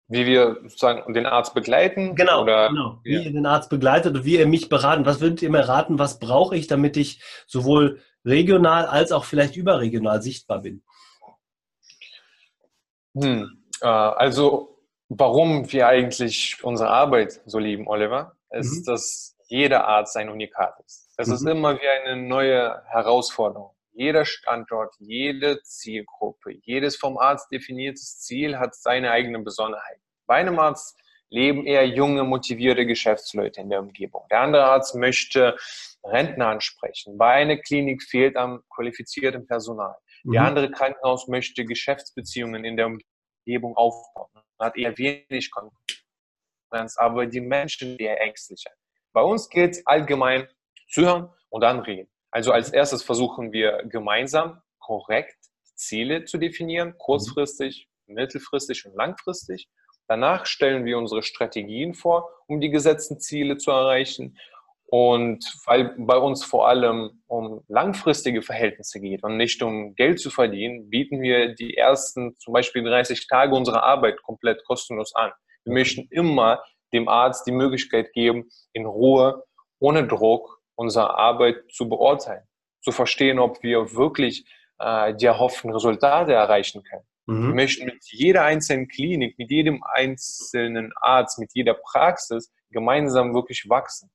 [0.09, 2.15] wie wir sozusagen den Arzt begleiten?
[2.17, 3.01] Genau, oder, genau.
[3.05, 3.21] wie ja.
[3.21, 5.05] ihr den Arzt begleitet und wie ihr mich beraten.
[5.05, 9.57] Was würdet ihr mir raten, was brauche ich, damit ich sowohl regional als auch vielleicht
[9.57, 10.83] überregional sichtbar bin?
[13.21, 18.85] Hm, äh, also, warum wir eigentlich unsere Arbeit so lieben, Oliver, ist, mhm.
[18.85, 21.13] dass jeder Arzt ein Unikat ist.
[21.17, 21.35] Es mhm.
[21.35, 23.71] ist immer wie eine neue Herausforderung.
[23.93, 29.99] Jeder Standort, jede Zielgruppe, jedes vom Arzt definiertes Ziel hat seine eigene Besonderheit.
[30.27, 30.99] Bei einem Arzt
[31.31, 34.25] leben eher junge, motivierte Geschäftsleute in der Umgebung.
[34.31, 35.57] Der andere Arzt möchte
[36.05, 37.17] Rentner ansprechen.
[37.17, 39.97] Bei einer Klinik fehlt am qualifizierten Personal.
[40.27, 40.33] Mhm.
[40.33, 44.29] Der andere Krankenhaus möchte Geschäftsbeziehungen in der Umgebung aufbauen.
[44.59, 48.71] Man hat eher wenig Konkurrenz, aber die Menschen eher ängstlicher.
[49.13, 50.49] Bei uns geht es allgemein
[50.89, 52.11] zuhören und dann reden.
[52.33, 55.37] Also als erstes versuchen wir gemeinsam korrekt
[55.75, 59.69] Ziele zu definieren, kurzfristig, mittelfristig und langfristig.
[60.09, 64.39] Danach stellen wir unsere Strategien vor, um die gesetzten Ziele zu erreichen.
[64.89, 70.31] Und weil bei uns vor allem um langfristige Verhältnisse geht und nicht um Geld zu
[70.31, 75.33] verdienen, bieten wir die ersten zum Beispiel 30 Tage unserer Arbeit komplett kostenlos an.
[75.65, 79.43] Wir möchten immer dem Arzt die Möglichkeit geben, in Ruhe,
[79.81, 82.45] ohne Druck unsere Arbeit zu beurteilen,
[82.81, 84.47] zu verstehen, ob wir wirklich
[84.79, 87.07] äh, die erhofften Resultate erreichen können.
[87.27, 87.49] Mhm.
[87.49, 93.69] Wir möchten mit jeder einzelnen Klinik, mit jedem einzelnen Arzt, mit jeder Praxis gemeinsam wirklich
[93.69, 94.11] wachsen.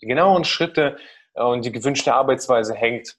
[0.00, 0.96] Die genauen Schritte
[1.34, 3.16] äh, und die gewünschte Arbeitsweise hängt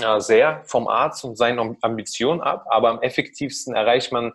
[0.00, 4.32] äh, sehr vom Arzt und seinen Ambitionen ab, aber am effektivsten erreicht man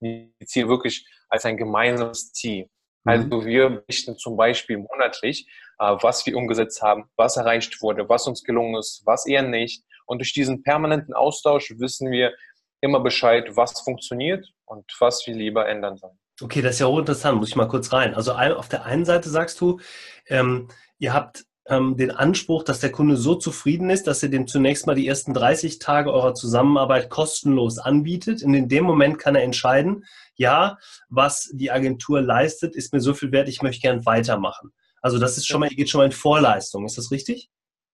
[0.00, 2.68] die Ziele wirklich als ein gemeinsames Ziel.
[3.04, 3.10] Mhm.
[3.10, 5.46] Also wir berichten zum Beispiel monatlich,
[5.78, 9.84] äh, was wir umgesetzt haben, was erreicht wurde, was uns gelungen ist, was eher nicht.
[10.06, 12.32] Und durch diesen permanenten Austausch wissen wir
[12.80, 16.18] immer Bescheid, was funktioniert und was wir lieber ändern sollen.
[16.40, 18.14] Okay, das ist ja hochinteressant, muss ich mal kurz rein.
[18.14, 19.80] Also auf der einen Seite sagst du,
[20.26, 20.68] ähm,
[20.98, 24.86] ihr habt ähm, den Anspruch, dass der Kunde so zufrieden ist, dass ihr dem zunächst
[24.86, 28.42] mal die ersten 30 Tage eurer Zusammenarbeit kostenlos anbietet.
[28.42, 33.14] Und in dem Moment kann er entscheiden, ja, was die Agentur leistet, ist mir so
[33.14, 34.72] viel wert, ich möchte gern weitermachen.
[35.00, 37.50] Also das ist schon mal, ihr geht schon mal in Vorleistung, ist das richtig?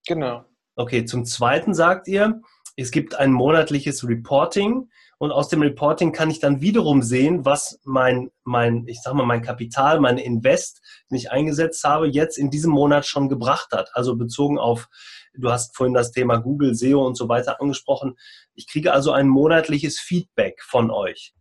[0.07, 0.44] Genau.
[0.74, 2.40] Okay, zum Zweiten sagt ihr,
[2.76, 4.88] es gibt ein monatliches Reporting
[5.22, 9.24] und aus dem Reporting kann ich dann wiederum sehen, was mein, mein, ich sag mal,
[9.24, 13.90] mein Kapital, mein Invest, den ich eingesetzt habe, jetzt in diesem Monat schon gebracht hat.
[13.94, 14.88] Also bezogen auf,
[15.35, 18.16] du hast vorhin das Thema Google, SEO und so weiter angesprochen.
[18.54, 21.32] Ich kriege also ein monatliches Feedback von euch.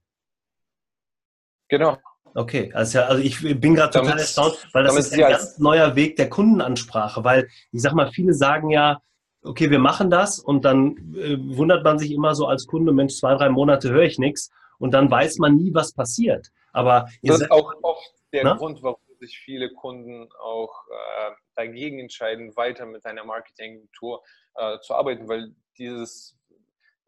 [1.68, 1.98] Genau.
[2.36, 5.96] Okay, also, ja, also ich bin gerade total erstaunt, weil das ist ein ganz neuer
[5.96, 9.02] Weg der Kundenansprache, weil ich sag mal, viele sagen ja,
[9.44, 13.16] okay, wir machen das und dann äh, wundert man sich immer so als Kunde, Mensch,
[13.16, 16.52] zwei, drei Monate höre ich nichts und dann weiß man nie, was passiert.
[16.74, 18.54] Aber das ist auch oft der na?
[18.56, 24.24] Grund, warum sich viele Kunden auch äh, dagegen entscheiden, weiter mit einer Marketingagentur
[24.56, 26.38] äh, zu arbeiten, weil dieses,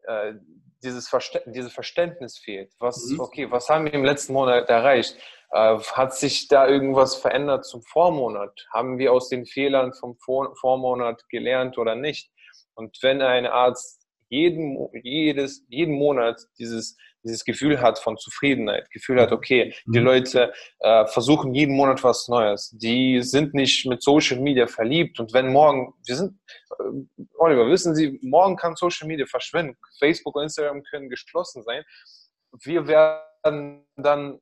[0.04, 0.34] äh,
[0.82, 2.72] dieses, Verste dieses Verständnis fehlt.
[2.78, 3.20] Was, mhm.
[3.20, 5.16] okay, was haben wir im letzten Monat erreicht?
[5.54, 8.66] Äh, hat sich da irgendwas verändert zum Vormonat?
[8.72, 12.28] Haben wir aus den Fehlern vom Vor Vormonat gelernt oder nicht?
[12.74, 19.20] Und wenn ein Arzt jeden, jedes, jeden Monat dieses, dieses Gefühl hat von Zufriedenheit, Gefühl
[19.20, 20.06] hat, okay, die mhm.
[20.06, 22.70] Leute äh, versuchen jeden Monat was Neues.
[22.70, 26.36] Die sind nicht mit Social Media verliebt und wenn morgen, wir sind,
[26.80, 29.76] äh, Oliver, wissen Sie, morgen kann Social Media verschwinden.
[30.00, 31.84] Facebook und Instagram können geschlossen sein.
[32.64, 34.40] Wir werden dann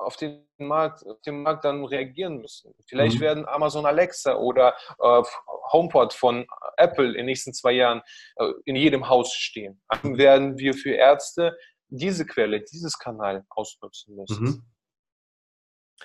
[0.00, 2.74] auf den Markt, auf den Markt dann reagieren müssen.
[2.86, 3.20] Vielleicht mhm.
[3.20, 5.22] werden Amazon Alexa oder äh,
[5.72, 8.02] HomePod von Apple in den nächsten zwei Jahren
[8.36, 9.80] äh, in jedem Haus stehen.
[9.88, 11.56] Dann werden wir für Ärzte
[11.88, 14.44] diese Quelle, dieses Kanal ausnutzen müssen.
[14.44, 14.62] Mhm.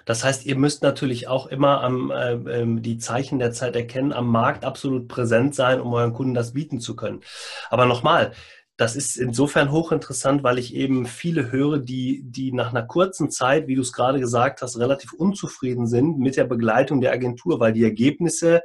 [0.03, 4.11] Das heißt, ihr müsst natürlich auch immer am, äh, ähm, die Zeichen der Zeit erkennen,
[4.11, 7.21] am Markt absolut präsent sein, um euren Kunden das bieten zu können.
[7.69, 8.33] Aber nochmal,
[8.77, 13.67] das ist insofern hochinteressant, weil ich eben viele höre, die, die nach einer kurzen Zeit,
[13.67, 17.71] wie du es gerade gesagt hast, relativ unzufrieden sind mit der Begleitung der Agentur, weil
[17.71, 18.63] die Ergebnisse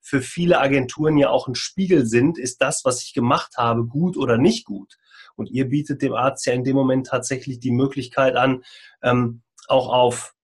[0.00, 4.16] für viele Agenturen ja auch ein Spiegel sind, ist das, was ich gemacht habe, gut
[4.16, 4.96] oder nicht gut.
[5.36, 8.62] Und ihr bietet dem Arzt ja in dem Moment tatsächlich die Möglichkeit an,
[9.02, 10.34] ähm, auch auf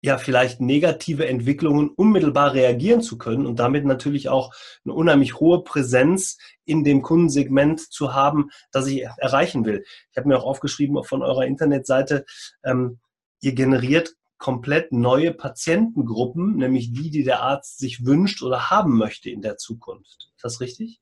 [0.00, 4.52] ja vielleicht negative Entwicklungen unmittelbar reagieren zu können und damit natürlich auch
[4.84, 9.84] eine unheimlich hohe Präsenz in dem Kundensegment zu haben, das ich erreichen will.
[10.10, 12.24] Ich habe mir auch aufgeschrieben von eurer Internetseite,
[12.64, 12.98] ähm,
[13.40, 19.30] ihr generiert komplett neue Patientengruppen, nämlich die, die der Arzt sich wünscht oder haben möchte
[19.30, 20.30] in der Zukunft.
[20.36, 21.00] Ist das richtig?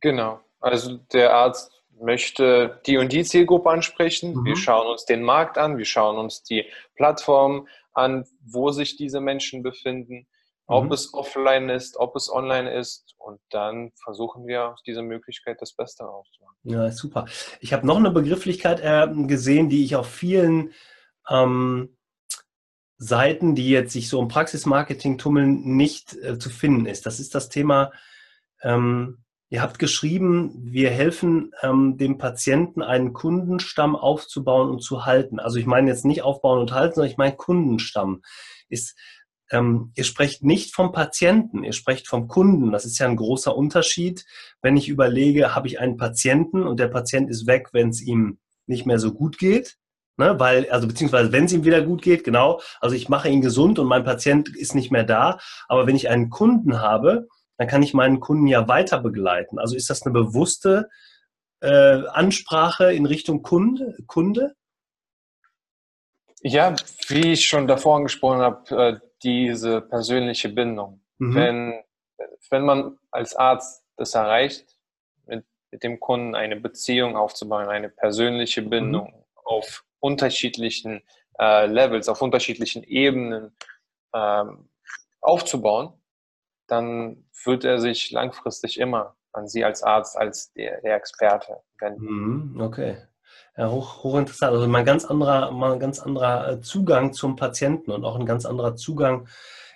[0.00, 0.40] Genau.
[0.60, 4.34] Also der Arzt möchte die und die Zielgruppe ansprechen.
[4.34, 4.44] Mhm.
[4.44, 9.20] Wir schauen uns den Markt an, wir schauen uns die Plattform an, wo sich diese
[9.20, 10.26] Menschen befinden,
[10.66, 10.92] ob mhm.
[10.92, 15.72] es offline ist, ob es online ist und dann versuchen wir aus dieser Möglichkeit das
[15.72, 16.56] Beste rauszumachen.
[16.64, 17.26] Ja, super.
[17.60, 20.72] Ich habe noch eine Begrifflichkeit äh, gesehen, die ich auf vielen
[21.28, 21.96] ähm,
[22.98, 27.06] Seiten, die jetzt sich so im Praxismarketing tummeln, nicht äh, zu finden ist.
[27.06, 27.92] Das ist das Thema
[28.62, 29.21] ähm,
[29.52, 35.38] Ihr habt geschrieben, wir helfen ähm, dem Patienten, einen Kundenstamm aufzubauen und zu halten.
[35.38, 38.22] Also ich meine jetzt nicht aufbauen und halten, sondern ich meine Kundenstamm.
[38.70, 38.98] Ist,
[39.50, 42.72] ähm, ihr sprecht nicht vom Patienten, ihr sprecht vom Kunden.
[42.72, 44.24] Das ist ja ein großer Unterschied.
[44.62, 48.38] Wenn ich überlege, habe ich einen Patienten und der Patient ist weg, wenn es ihm
[48.66, 49.76] nicht mehr so gut geht,
[50.18, 53.40] Ne, weil, also beziehungsweise wenn es ihm wieder gut geht, genau, also ich mache ihn
[53.40, 55.38] gesund und mein Patient ist nicht mehr da.
[55.68, 57.28] Aber wenn ich einen Kunden habe,
[57.62, 59.60] dann kann ich meinen Kunden ja weiter begleiten.
[59.60, 60.90] Also ist das eine bewusste
[61.60, 63.96] äh, Ansprache in Richtung Kunde?
[64.08, 64.56] Kunde?
[66.40, 66.74] Ja,
[67.06, 71.04] wie ich schon davor angesprochen habe, äh, diese persönliche Bindung.
[71.18, 71.34] Mhm.
[71.36, 71.84] Wenn,
[72.50, 74.66] wenn man als Arzt das erreicht,
[75.26, 79.24] mit, mit dem Kunden eine Beziehung aufzubauen, eine persönliche Bindung mhm.
[79.44, 81.04] auf unterschiedlichen
[81.38, 83.56] äh, Levels, auf unterschiedlichen Ebenen
[84.12, 84.68] ähm,
[85.20, 86.01] aufzubauen,
[86.72, 92.54] dann wird er sich langfristig immer an Sie als Arzt, als der, der Experte wenden.
[92.54, 92.96] Mhm, okay.
[93.56, 94.52] Ja, hoch, hochinteressant.
[94.52, 98.26] Also ein ganz anderer, mal ein ganz anderer äh, Zugang zum Patienten und auch ein
[98.26, 99.28] ganz anderer Zugang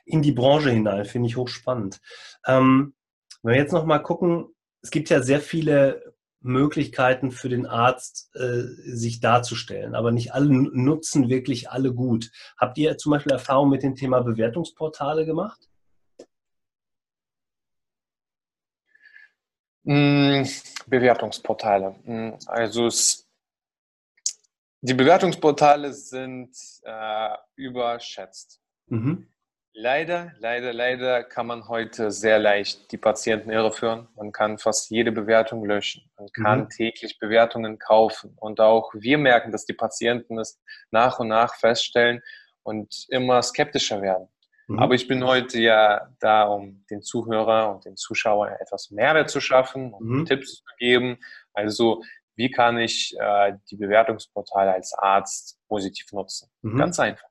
[0.05, 2.01] in die Branche hinein, finde ich hochspannend.
[2.47, 2.95] Ähm,
[3.43, 4.47] wenn wir jetzt nochmal gucken,
[4.83, 10.49] es gibt ja sehr viele Möglichkeiten für den Arzt, äh, sich darzustellen, aber nicht alle
[10.49, 12.31] nutzen wirklich alle gut.
[12.57, 15.69] Habt ihr zum Beispiel Erfahrung mit dem Thema Bewertungsportale gemacht?
[19.87, 21.95] Bewertungsportale.
[22.05, 23.29] Mm, also es,
[24.81, 28.61] die Bewertungsportale sind äh, überschätzt.
[28.89, 29.29] Mhm.
[29.79, 34.09] Leider, leider, leider kann man heute sehr leicht die Patienten irreführen.
[34.17, 36.11] Man kann fast jede Bewertung löschen.
[36.17, 36.69] Man kann mhm.
[36.71, 38.35] täglich Bewertungen kaufen.
[38.41, 40.59] Und auch wir merken, dass die Patienten es
[40.91, 42.23] nach und nach feststellen
[42.63, 44.29] und immer skeptischer werden.
[44.67, 44.79] Mhm.
[44.79, 49.41] Aber ich bin heute ja da, um den Zuhörer und den Zuschauern etwas Mehrwert zu
[49.41, 50.25] schaffen und mhm.
[50.25, 51.19] Tipps zu geben.
[51.53, 52.03] Also,
[52.35, 56.51] wie kann ich äh, die Bewertungsportale als Arzt positiv nutzen?
[56.63, 56.79] Mhm.
[56.79, 57.29] Ganz einfach.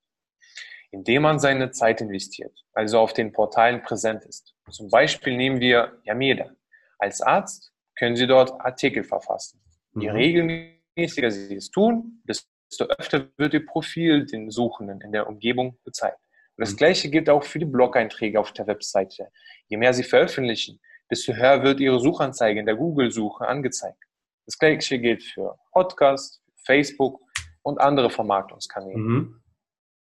[0.91, 4.56] Indem man seine Zeit investiert, also auf den Portalen präsent ist.
[4.71, 6.50] Zum Beispiel nehmen wir Yameda.
[6.98, 9.62] Als Arzt können Sie dort Artikel verfassen.
[9.93, 10.15] Je mhm.
[10.15, 16.19] regelmäßiger Sie es tun, desto öfter wird Ihr Profil den Suchenden in der Umgebung gezeigt.
[16.57, 16.77] Und das mhm.
[16.77, 19.29] Gleiche gilt auch für die Blog-Einträge auf der Webseite.
[19.67, 20.79] Je mehr Sie veröffentlichen,
[21.11, 24.03] desto höher wird Ihre Suchanzeige in der Google-Suche angezeigt.
[24.45, 27.19] Das Gleiche gilt für Podcast, Facebook
[27.63, 28.97] und andere Vermarktungskanäle.
[28.97, 29.41] Mhm.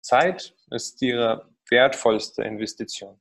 [0.01, 3.19] Zeit ist ihre wertvollste Investition.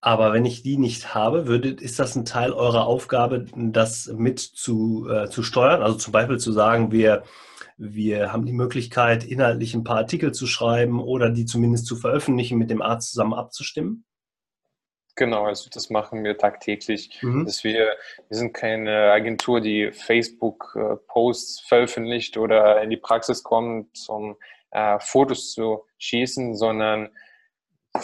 [0.00, 4.38] Aber wenn ich die nicht habe, würde, ist das ein Teil eurer Aufgabe, das mit
[4.38, 5.82] zu, äh, zu steuern?
[5.82, 7.24] Also zum Beispiel zu sagen, wir,
[7.80, 12.58] wir haben die Möglichkeit, inhaltlich ein paar Artikel zu schreiben oder die zumindest zu veröffentlichen,
[12.58, 14.04] mit dem Arzt zusammen abzustimmen?
[15.16, 17.18] Genau, also das machen wir tagtäglich.
[17.22, 17.46] Mhm.
[17.46, 17.96] Dass wir,
[18.28, 24.36] wir sind keine Agentur, die Facebook-Posts veröffentlicht oder in die Praxis kommt, um
[24.72, 27.08] äh, Fotos zu schießen, sondern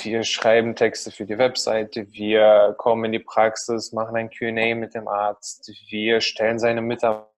[0.02, 4.94] wir schreiben Texte für die Webseite, wir kommen in die Praxis, machen ein QA mit
[4.94, 7.35] dem Arzt, wir stellen seine Mitarbeiter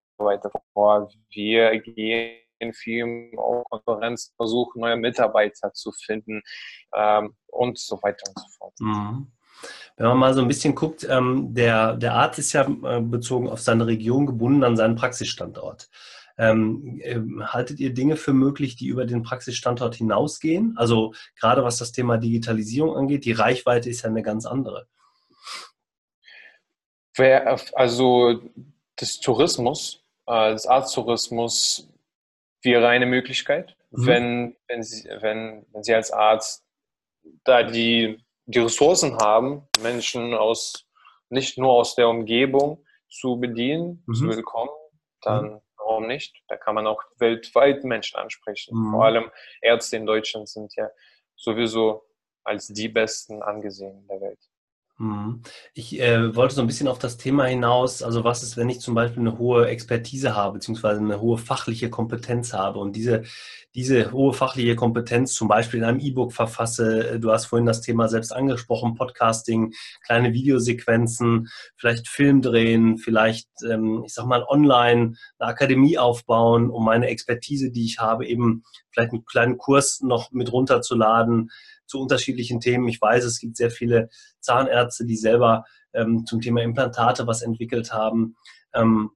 [0.72, 6.42] vor, wir gehen viel auf Konferenzen, versuchen neue Mitarbeiter zu finden
[6.94, 8.74] ähm, und so weiter und so fort.
[8.80, 9.32] Mhm.
[9.96, 13.48] Wenn man mal so ein bisschen guckt, ähm, der, der Arzt ist ja äh, bezogen
[13.48, 15.88] auf seine Region gebunden an seinen Praxisstandort.
[16.36, 20.74] Ähm, äh, haltet ihr Dinge für möglich, die über den Praxisstandort hinausgehen?
[20.76, 24.86] Also gerade was das Thema Digitalisierung angeht, die Reichweite ist ja eine ganz andere.
[27.74, 28.40] Also
[28.94, 31.88] das Tourismus, äh, das Arzttourismus
[32.62, 34.06] wäre eine Möglichkeit, mhm.
[34.06, 36.64] wenn, wenn, Sie, wenn, wenn Sie als Arzt
[37.44, 40.86] da die, die Ressourcen haben, Menschen aus
[41.30, 44.14] nicht nur aus der Umgebung zu bedienen, mhm.
[44.14, 44.70] zu bekommen,
[45.22, 46.36] dann mhm warum nicht?
[46.48, 48.76] Da kann man auch weltweit Menschen ansprechen.
[48.76, 48.90] Mhm.
[48.92, 50.88] Vor allem Ärzte in Deutschland sind ja
[51.34, 52.04] sowieso
[52.44, 54.38] als die Besten angesehen in der Welt.
[55.00, 55.42] Mhm.
[55.74, 58.80] Ich äh, wollte so ein bisschen auf das Thema hinaus, also was ist, wenn ich
[58.80, 63.22] zum Beispiel eine hohe Expertise habe, beziehungsweise eine hohe fachliche Kompetenz habe und diese,
[63.76, 68.08] diese hohe fachliche Kompetenz zum Beispiel in einem E-Book verfasse, du hast vorhin das Thema
[68.08, 69.72] selbst angesprochen, Podcasting,
[70.04, 76.84] kleine Videosequenzen, vielleicht Film drehen, vielleicht, ähm, ich sag mal, online eine Akademie aufbauen, um
[76.84, 81.50] meine Expertise, die ich habe, eben vielleicht einen kleinen Kurs noch mit runterzuladen,
[81.88, 82.86] zu unterschiedlichen Themen.
[82.88, 84.08] Ich weiß, es gibt sehr viele
[84.40, 88.36] Zahnärzte, die selber ähm, zum Thema Implantate was entwickelt haben.
[88.74, 89.10] Ähm,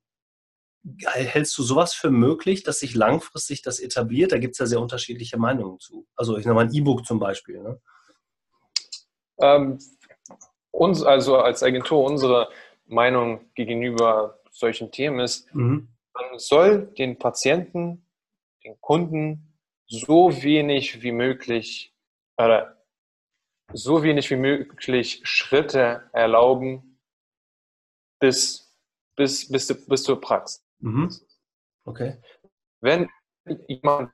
[1.04, 4.32] hältst du sowas für möglich, dass sich langfristig das etabliert?
[4.32, 6.06] Da gibt es ja sehr unterschiedliche Meinungen zu.
[6.16, 7.62] Also ich nehme mal ein E-Book zum Beispiel.
[7.62, 7.80] Ne?
[9.40, 9.78] Ähm,
[10.70, 12.48] uns, also als Agentur, unsere
[12.86, 15.88] Meinung gegenüber solchen Themen ist, mhm.
[16.14, 18.06] man soll den Patienten,
[18.64, 19.54] den Kunden
[19.86, 21.91] so wenig wie möglich
[22.44, 22.82] oder
[23.72, 26.98] so wenig wie möglich Schritte erlauben
[28.20, 28.72] bis,
[29.16, 30.64] bis, bis, bis zur Praxis.
[30.80, 31.10] Mhm.
[31.84, 32.18] Okay.
[32.80, 33.08] Wenn
[33.66, 34.10] jemand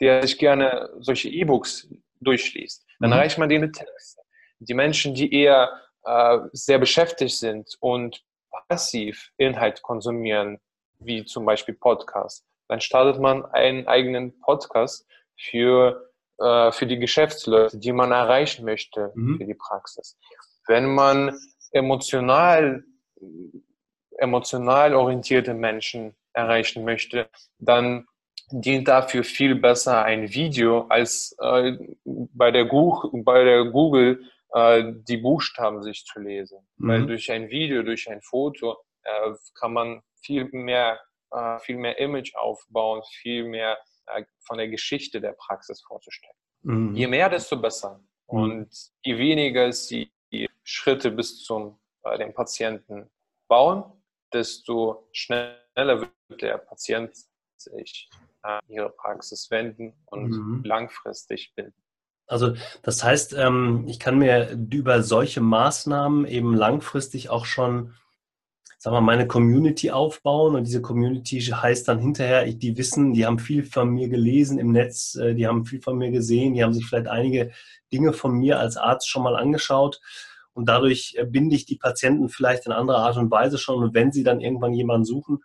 [0.00, 1.88] der sich gerne solche E-Books
[2.20, 3.16] durchliest, dann mhm.
[3.16, 4.20] reicht man denen mit Text.
[4.60, 8.24] Die Menschen, die eher äh, sehr beschäftigt sind und
[8.68, 10.58] passiv Inhalt konsumieren,
[10.98, 16.07] wie zum Beispiel Podcast, dann startet man einen eigenen Podcast für
[16.38, 19.38] äh, für die Geschäftsleute, die man erreichen möchte mhm.
[19.38, 20.18] für die Praxis.
[20.66, 21.36] Wenn man
[21.72, 22.84] emotional,
[24.18, 28.06] emotional orientierte Menschen erreichen möchte, dann
[28.50, 34.22] dient dafür viel besser ein Video als äh, bei, der bei der Google
[34.54, 36.58] äh, die Buchstaben sich zu lesen.
[36.76, 36.88] Mhm.
[36.88, 41.98] Weil durch ein Video, durch ein Foto äh, kann man viel mehr, äh, viel mehr
[41.98, 43.76] Image aufbauen, viel mehr
[44.40, 46.34] von der Geschichte der Praxis vorzustellen.
[46.62, 46.94] Mhm.
[46.94, 48.00] Je mehr, desto besser.
[48.30, 48.38] Mhm.
[48.38, 50.10] Und je weniger sie
[50.64, 53.10] Schritte bis zum äh, dem Patienten
[53.48, 53.84] bauen,
[54.32, 57.16] desto schneller wird der Patient
[57.56, 58.10] sich
[58.42, 60.62] an ihre Praxis wenden und mhm.
[60.64, 61.82] langfristig binden.
[62.26, 67.94] Also das heißt, ähm, ich kann mir über solche Maßnahmen eben langfristig auch schon
[68.78, 73.40] sag mal, meine Community aufbauen und diese Community heißt dann hinterher, die wissen, die haben
[73.40, 76.72] viel von mir gelesen im Netz, äh, die haben viel von mir gesehen, die haben
[76.72, 77.50] sich vielleicht einige
[77.92, 80.00] Dinge von mir als Arzt schon mal angeschaut
[80.52, 83.94] und dadurch äh, binde ich die Patienten vielleicht in anderer Art und Weise schon und
[83.94, 85.42] wenn sie dann irgendwann jemanden suchen,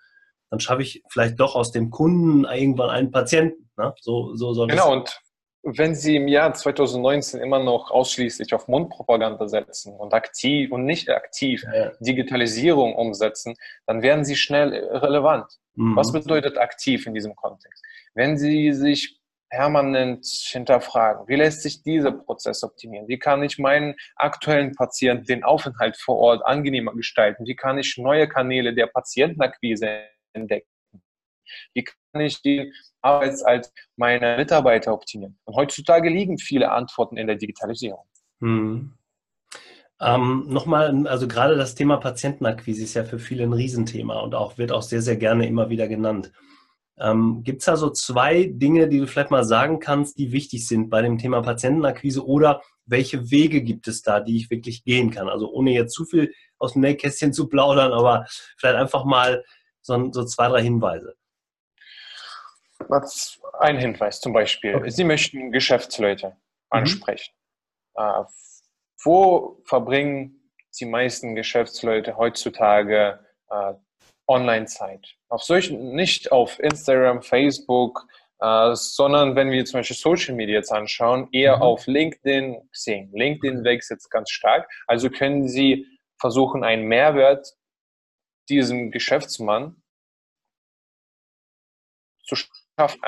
[0.51, 3.67] dann schaffe ich vielleicht doch aus dem Kunden irgendwann einen Patienten.
[3.75, 3.95] Ne?
[3.99, 5.22] So, so soll genau, und
[5.63, 11.09] wenn Sie im Jahr 2019 immer noch ausschließlich auf Mundpropaganda setzen und aktiv und nicht
[11.09, 11.91] aktiv ja.
[12.01, 13.55] Digitalisierung umsetzen,
[13.87, 15.45] dann werden Sie schnell relevant.
[15.75, 15.95] Mhm.
[15.95, 17.83] Was bedeutet aktiv in diesem Kontext?
[18.13, 19.19] Wenn Sie sich
[19.49, 23.07] permanent hinterfragen, wie lässt sich dieser Prozess optimieren?
[23.07, 27.45] Wie kann ich meinen aktuellen Patienten den Aufenthalt vor Ort angenehmer gestalten?
[27.45, 30.01] Wie kann ich neue Kanäle der Patientenakquise
[30.33, 30.67] entdecken?
[31.73, 31.85] Wie
[32.21, 35.37] ich die Arbeitszeit meiner Mitarbeiter optimieren?
[35.45, 38.05] Und heutzutage liegen viele Antworten in der Digitalisierung.
[38.41, 38.93] Hm.
[39.99, 44.57] Ähm, Nochmal, also gerade das Thema Patientenakquise ist ja für viele ein Riesenthema und auch
[44.57, 46.31] wird auch sehr, sehr gerne immer wieder genannt.
[46.97, 50.67] Ähm, Gibt es da so zwei Dinge, die du vielleicht mal sagen kannst, die wichtig
[50.67, 55.09] sind bei dem Thema Patientenakquise oder welche Wege gibt es da, die ich wirklich gehen
[55.09, 55.29] kann?
[55.29, 58.25] Also ohne jetzt zu viel aus dem Nähkästchen zu plaudern, aber
[58.57, 59.43] vielleicht einfach mal
[59.81, 61.15] so, so zwei, drei Hinweise.
[63.59, 64.75] Ein Hinweis zum Beispiel.
[64.75, 64.89] Okay.
[64.89, 66.33] Sie möchten Geschäftsleute mhm.
[66.69, 67.33] ansprechen.
[67.97, 68.25] Mhm.
[69.03, 73.19] wo verbringen die meisten Geschäftsleute heutzutage
[73.49, 73.73] äh,
[74.27, 75.15] Online-Zeit?
[75.29, 78.07] Auf solchen, nicht auf Instagram, Facebook,
[78.39, 81.61] äh, sondern wenn wir zum Beispiel Social Media jetzt anschauen, eher mhm.
[81.61, 83.11] auf LinkedIn sehen.
[83.13, 84.69] LinkedIn wächst jetzt ganz stark.
[84.87, 85.85] Also können Sie
[86.19, 87.53] versuchen, einen Mehrwert
[88.49, 89.81] diesem Geschäftsmann
[92.23, 92.35] zu
[92.77, 92.99] schaffen.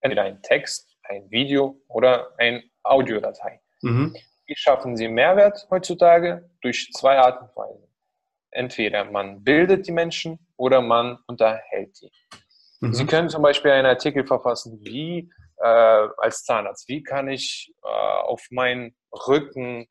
[0.00, 3.60] Entweder ein Text, ein Video oder ein Audiodatei.
[3.82, 4.14] Mhm.
[4.46, 6.50] Wie schaffen Sie Mehrwert heutzutage?
[6.60, 7.88] Durch zwei Arten und Weisen.
[8.50, 12.10] Entweder man bildet die Menschen oder man unterhält die.
[12.80, 12.92] Mhm.
[12.92, 17.88] Sie können zum Beispiel einen Artikel verfassen, wie äh, als Zahnarzt, wie kann ich äh,
[17.88, 18.94] auf meinen
[19.26, 19.88] Rücken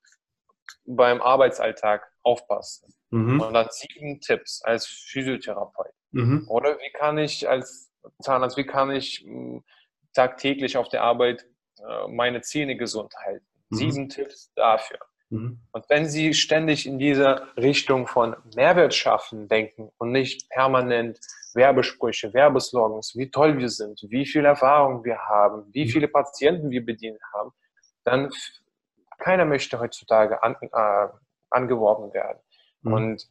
[0.86, 2.94] beim Arbeitsalltag aufpassen.
[3.10, 3.42] Mhm.
[3.42, 5.94] Und dann sieben Tipps als Physiotherapeut.
[6.12, 6.46] Mhm.
[6.48, 9.62] Oder wie kann ich als Zahnarzt, wie kann ich mh,
[10.14, 11.46] tagtäglich auf der Arbeit
[11.80, 13.46] äh, meine Zähne gesund halten?
[13.70, 13.76] Mhm.
[13.76, 15.00] Sieben Tipps dafür.
[15.30, 15.60] Mhm.
[15.72, 21.20] Und wenn Sie ständig in dieser Richtung von Mehrwert schaffen denken und nicht permanent
[21.56, 25.90] Werbesprüche, Werbeslogans, wie toll wir sind, wie viel Erfahrung wir haben, wie mhm.
[25.90, 27.52] viele Patienten wir bedient haben,
[28.04, 28.30] dann
[29.20, 31.08] keiner möchte heutzutage an, äh,
[31.50, 32.40] angeworben werden.
[32.82, 32.94] Mhm.
[32.94, 33.28] Und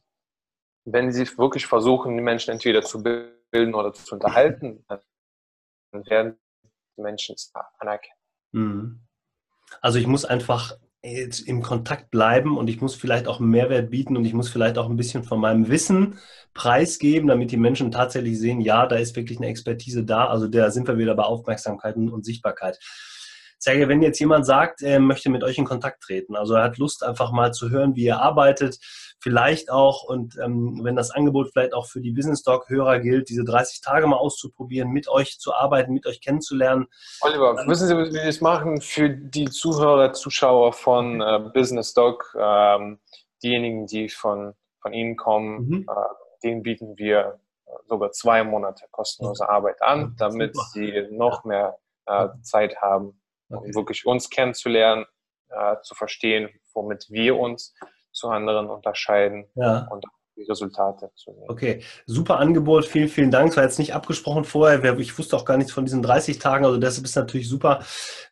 [0.85, 6.39] wenn Sie wirklich versuchen, die Menschen entweder zu bilden oder zu unterhalten, dann werden
[6.97, 8.18] die Menschen es anerkennen.
[8.53, 9.01] Mhm.
[9.80, 14.16] Also ich muss einfach im Kontakt bleiben und ich muss vielleicht auch einen Mehrwert bieten
[14.16, 16.18] und ich muss vielleicht auch ein bisschen von meinem Wissen
[16.55, 20.28] preisgeben, damit die Menschen tatsächlich sehen, ja, da ist wirklich eine Expertise da.
[20.28, 22.78] Also da sind wir wieder bei Aufmerksamkeit und Sichtbarkeit.
[23.62, 26.78] Sergej, wenn jetzt jemand sagt, er möchte mit euch in Kontakt treten, also er hat
[26.78, 28.78] Lust einfach mal zu hören, wie ihr arbeitet,
[29.20, 33.28] vielleicht auch und ähm, wenn das Angebot vielleicht auch für die Business Talk Hörer gilt,
[33.28, 36.88] diese 30 Tage mal auszuprobieren, mit euch zu arbeiten, mit euch kennenzulernen.
[37.20, 42.34] Oliver, wissen Sie, wie wir das machen für die Zuhörer, Zuschauer von äh, Business Talk,
[42.36, 42.98] ähm,
[43.44, 45.86] diejenigen, die von, von Ihnen kommen, mhm.
[45.88, 47.38] äh, denen bieten wir
[47.86, 53.21] sogar zwei Monate kostenlose Arbeit an, damit sie noch mehr äh, Zeit haben,
[53.57, 55.05] um wirklich uns kennenzulernen,
[55.50, 57.74] äh, zu verstehen, womit wir uns
[58.12, 59.88] zu anderen unterscheiden ja.
[59.90, 60.05] und
[60.36, 61.44] die Resultate zu sehen.
[61.48, 63.48] Okay, super Angebot, vielen, vielen Dank.
[63.48, 64.98] Das war jetzt nicht abgesprochen vorher.
[64.98, 66.64] Ich wusste auch gar nichts von diesen 30 Tagen.
[66.64, 67.80] Also deshalb ist natürlich super,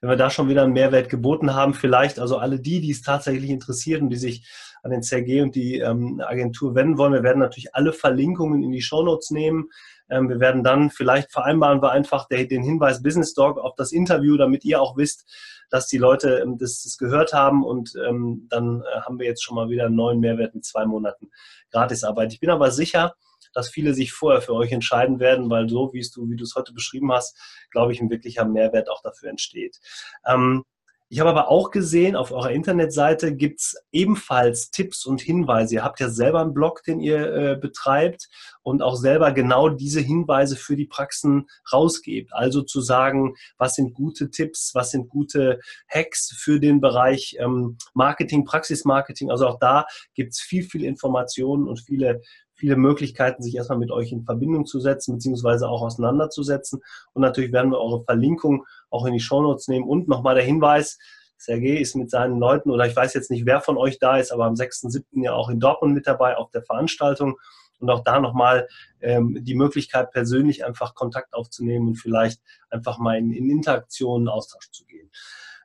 [0.01, 1.75] wenn wir da schon wieder einen Mehrwert geboten haben.
[1.75, 4.49] Vielleicht also alle die, die es tatsächlich interessiert und die sich
[4.83, 7.13] an den CRG und die ähm, Agentur wenden wollen.
[7.13, 9.69] Wir werden natürlich alle Verlinkungen in die Shownotes nehmen.
[10.11, 14.37] Ähm, wir werden dann, vielleicht vereinbaren wir einfach den Hinweis Business Dog auf das Interview,
[14.37, 15.25] damit ihr auch wisst,
[15.71, 19.43] dass die Leute ähm, das, das, gehört haben und ähm, dann äh, haben wir jetzt
[19.43, 21.31] schon mal wieder einen neuen Mehrwert mit zwei Monaten
[21.71, 22.33] Gratisarbeit.
[22.33, 23.15] Ich bin aber sicher,
[23.55, 26.55] dass viele sich vorher für euch entscheiden werden, weil so, wie du, wie du es
[26.55, 27.37] heute beschrieben hast,
[27.71, 29.79] glaube ich, ein wirklicher Mehrwert auch dafür entsteht.
[30.27, 30.65] Ähm,
[31.13, 35.75] ich habe aber auch gesehen, auf eurer Internetseite gibt es ebenfalls Tipps und Hinweise.
[35.75, 38.29] Ihr habt ja selber einen Blog, den ihr äh, betreibt
[38.63, 42.33] und auch selber genau diese Hinweise für die Praxen rausgebt.
[42.33, 45.59] Also zu sagen, was sind gute Tipps, was sind gute
[45.89, 49.33] Hacks für den Bereich ähm, Marketing, Praxismarketing.
[49.33, 52.21] Also auch da gibt es viel, viel Informationen und viele
[52.61, 56.83] viele Möglichkeiten, sich erstmal mit euch in Verbindung zu setzen, beziehungsweise auch auseinanderzusetzen.
[57.15, 59.89] Und natürlich werden wir eure Verlinkung auch in die Shownotes nehmen.
[59.89, 60.99] Und nochmal der Hinweis,
[61.37, 64.31] Sergej ist mit seinen Leuten, oder ich weiß jetzt nicht, wer von euch da ist,
[64.31, 65.25] aber am 6.7.
[65.25, 67.39] ja auch in Dortmund mit dabei auf der Veranstaltung.
[67.79, 68.69] Und auch da nochmal
[69.01, 74.71] ähm, die Möglichkeit, persönlich einfach Kontakt aufzunehmen und vielleicht einfach mal in, in Interaktionen, Austausch
[74.71, 75.11] zu gehen.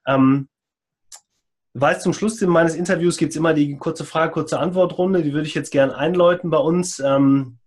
[0.08, 0.48] Ähm,
[1.74, 5.24] weiß, zum Schluss meines Interviews gibt es immer die kurze Frage, kurze Antwortrunde.
[5.24, 7.00] Die würde ich jetzt gerne einläuten bei uns.
[7.00, 7.60] Ähm,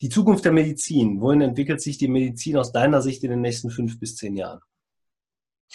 [0.00, 1.20] die Zukunft der Medizin.
[1.20, 4.60] Wohin entwickelt sich die Medizin aus deiner Sicht in den nächsten fünf bis zehn Jahren?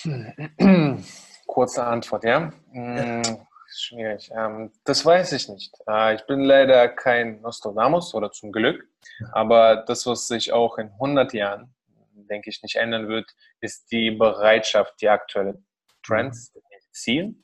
[1.48, 2.52] Kurze Antwort, ja.
[2.74, 3.24] ja.
[3.24, 4.30] Hm, schwierig.
[4.36, 5.74] Ähm, das weiß ich nicht.
[5.88, 8.88] Äh, ich bin leider kein Nostradamus oder zum Glück.
[9.32, 11.74] Aber das, was sich auch in 100 Jahren,
[12.14, 15.62] denke ich, nicht ändern wird, ist die Bereitschaft, die aktuelle
[16.04, 16.60] Trends, mhm.
[16.92, 17.36] Ziel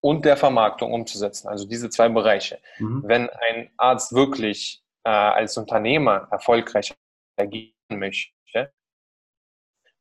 [0.00, 1.48] und der Vermarktung umzusetzen.
[1.48, 2.60] Also diese zwei Bereiche.
[2.78, 3.04] Mhm.
[3.06, 6.92] Wenn ein Arzt wirklich äh, als Unternehmer erfolgreich
[7.36, 8.72] agieren möchte,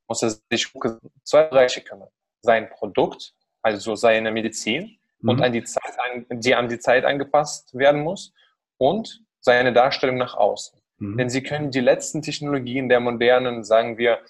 [0.07, 2.09] muss er sich um zwei Bereiche kümmern.
[2.41, 5.29] Sein Produkt, also seine Medizin mhm.
[5.29, 5.93] und an die, Zeit,
[6.31, 8.33] die an die Zeit angepasst werden muss
[8.77, 10.79] und seine Darstellung nach außen.
[10.97, 11.17] Mhm.
[11.17, 14.23] Denn sie können die letzten Technologien der modernen, sagen wir,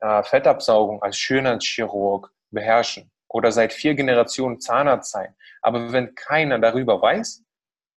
[0.00, 5.36] äh, Fettabsaugung als Schönheitschirurg beherrschen oder seit vier Generationen Zahnarzt sein.
[5.62, 7.44] Aber wenn keiner darüber weiß,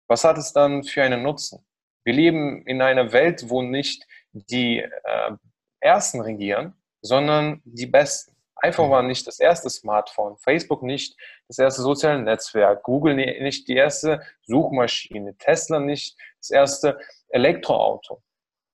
[0.07, 1.65] was hat es dann für einen Nutzen?
[2.09, 5.31] Wir leben in einer Welt, wo nicht die äh,
[5.79, 8.35] Ersten regieren, sondern die Besten.
[8.63, 11.15] iPhone war nicht das erste Smartphone, Facebook nicht
[11.47, 16.97] das erste soziale Netzwerk, Google nicht die erste Suchmaschine, Tesla nicht das erste
[17.27, 18.23] Elektroauto.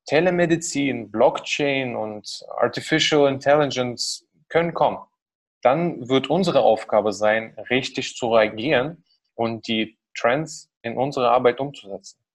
[0.05, 4.99] Telemedizin, Blockchain und Artificial Intelligence können kommen.
[5.61, 12.25] Dann wird unsere Aufgabe sein, richtig zu reagieren und die Trends in unsere Arbeit umzusetzen.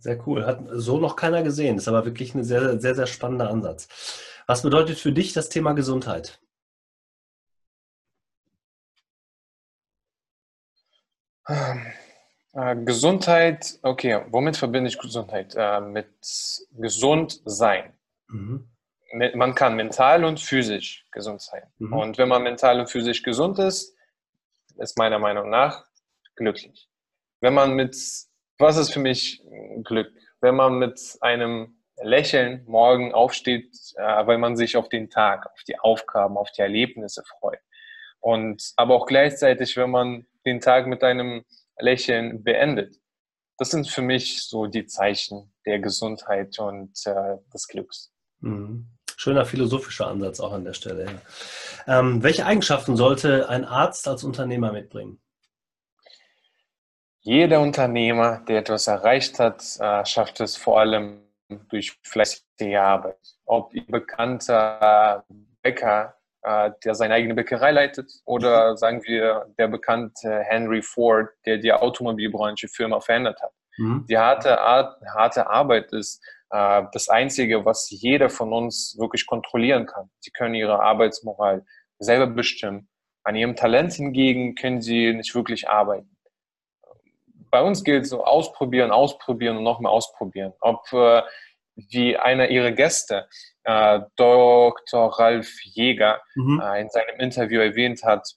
[0.00, 0.46] Sehr cool.
[0.46, 1.76] Hat so noch keiner gesehen.
[1.76, 3.88] Ist aber wirklich ein sehr, sehr, sehr spannender Ansatz.
[4.46, 6.40] Was bedeutet für dich das Thema Gesundheit?
[12.52, 15.54] Äh, Gesundheit, okay, womit verbinde ich Gesundheit?
[15.56, 16.08] Äh, mit
[16.72, 17.92] gesund sein.
[18.28, 18.68] Mhm.
[19.34, 21.62] Man kann mental und physisch gesund sein.
[21.78, 21.92] Mhm.
[21.92, 23.96] Und wenn man mental und physisch gesund ist,
[24.78, 25.84] ist meiner Meinung nach
[26.36, 26.88] glücklich.
[27.40, 27.96] Wenn man mit
[28.60, 29.42] was ist für mich
[29.82, 30.12] Glück?
[30.40, 35.62] Wenn man mit einem Lächeln morgen aufsteht, äh, weil man sich auf den Tag, auf
[35.66, 37.60] die Aufgaben, auf die Erlebnisse freut.
[38.20, 41.44] Und aber auch gleichzeitig, wenn man den Tag mit einem
[41.78, 42.96] Lächeln beendet.
[43.58, 48.12] Das sind für mich so die Zeichen der Gesundheit und äh, des Glücks.
[48.40, 48.88] Mhm.
[49.16, 51.04] Schöner philosophischer Ansatz auch an der Stelle.
[51.86, 52.00] Ja.
[52.00, 55.20] Ähm, welche Eigenschaften sollte ein Arzt als Unternehmer mitbringen?
[57.22, 61.20] Jeder Unternehmer, der etwas erreicht hat, äh, schafft es vor allem
[61.68, 63.18] durch fleißige Arbeit.
[63.44, 65.24] Ob ihr bekannter
[65.62, 71.58] Bäcker, äh, der seine eigene Bäckerei leitet, oder sagen wir der bekannte Henry Ford, der
[71.58, 73.52] die Automobilbranche Firma verändert hat.
[73.76, 74.06] Mhm.
[74.08, 79.84] Die harte, Art, harte Arbeit ist äh, das Einzige, was jeder von uns wirklich kontrollieren
[79.84, 80.08] kann.
[80.20, 81.66] Sie können ihre Arbeitsmoral
[81.98, 82.88] selber bestimmen.
[83.24, 86.16] An ihrem Talent hingegen können sie nicht wirklich arbeiten
[87.50, 90.52] bei uns gilt so ausprobieren, ausprobieren und nochmal ausprobieren.
[90.60, 91.22] Ob äh,
[91.74, 93.28] wie einer ihrer Gäste,
[93.64, 95.18] äh, Dr.
[95.18, 96.60] Ralf Jäger, mhm.
[96.60, 98.28] äh, in seinem Interview erwähnt hat,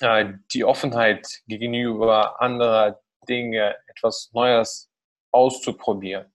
[0.00, 4.90] äh, die Offenheit gegenüber anderer Dinge, etwas Neues
[5.32, 6.32] auszuprobieren.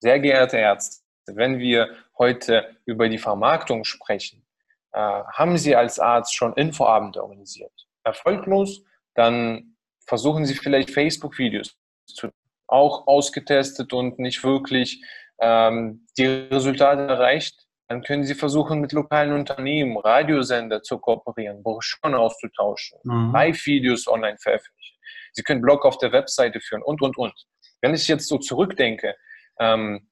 [0.00, 4.46] Sehr geehrte Ärzte, wenn wir heute über die Vermarktung sprechen,
[4.92, 7.72] äh, haben Sie als Arzt schon Infoabende organisiert?
[8.04, 8.82] Erfolglos?
[9.14, 9.73] Dann
[10.06, 11.76] versuchen Sie vielleicht Facebook-Videos
[12.06, 12.30] zu
[12.66, 15.04] auch ausgetestet und nicht wirklich
[15.40, 22.14] ähm, die Resultate erreicht, dann können Sie versuchen, mit lokalen Unternehmen, Radiosender zu kooperieren, Broschüren
[22.14, 23.32] auszutauschen, mhm.
[23.32, 24.96] Live-Videos online veröffentlichen.
[25.32, 27.34] Sie können Blog auf der Webseite führen und, und, und.
[27.82, 29.14] Wenn ich jetzt so zurückdenke,
[29.60, 30.08] ähm,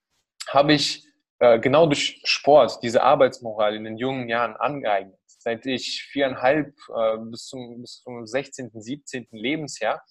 [0.48, 1.04] habe ich
[1.38, 7.18] äh, genau durch Sport diese Arbeitsmoral in den jungen Jahren angeeignet seit ich viereinhalb äh,
[7.18, 9.28] bis, zum, bis zum 16., 17.
[9.32, 10.02] Lebensjahr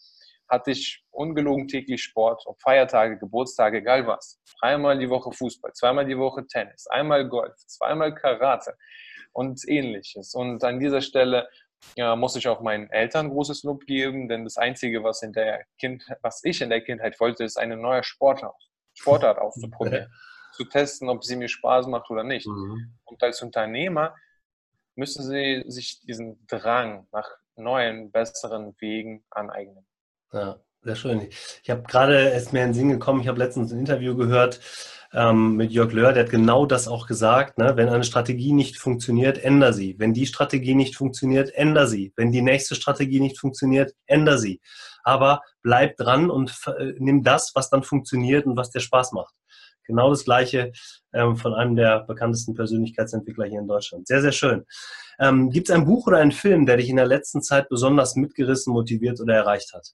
[0.49, 4.41] hatte ich ungelogen täglich Sport, ob Feiertage, Geburtstage, egal was.
[4.59, 8.75] Dreimal die Woche Fußball, zweimal die Woche Tennis, einmal Golf, zweimal Karate
[9.31, 10.33] und ähnliches.
[10.33, 11.47] Und an dieser Stelle
[11.95, 15.65] ja, muss ich auch meinen Eltern großes Lob geben, denn das Einzige, was, in der
[15.79, 18.61] kind, was ich in der Kindheit wollte, ist eine neue Sportart,
[18.93, 20.11] Sportart auszuprobieren,
[20.53, 22.45] zu testen, ob sie mir Spaß macht oder nicht.
[22.45, 22.93] Mhm.
[23.05, 24.15] Und als Unternehmer
[25.01, 29.83] müssen sie sich diesen Drang nach neuen, besseren Wegen aneignen.
[30.31, 31.27] Ja, sehr schön.
[31.63, 34.59] Ich habe gerade, es mir in den Sinn gekommen, ich habe letztens ein Interview gehört
[35.11, 37.57] ähm, mit Jörg Löhr, der hat genau das auch gesagt.
[37.57, 37.73] Ne?
[37.77, 39.95] Wenn eine Strategie nicht funktioniert, änder sie.
[39.97, 42.13] Wenn die Strategie nicht funktioniert, änder sie.
[42.15, 44.61] Wenn die nächste Strategie nicht funktioniert, änder sie.
[45.03, 49.33] Aber bleib dran und äh, nimm das, was dann funktioniert und was dir Spaß macht.
[49.85, 50.71] Genau das Gleiche
[51.13, 54.07] ähm, von einem der bekanntesten Persönlichkeitsentwickler hier in Deutschland.
[54.07, 54.65] Sehr, sehr schön.
[55.19, 58.15] Ähm, Gibt es ein Buch oder einen Film, der dich in der letzten Zeit besonders
[58.15, 59.87] mitgerissen, motiviert oder erreicht hat?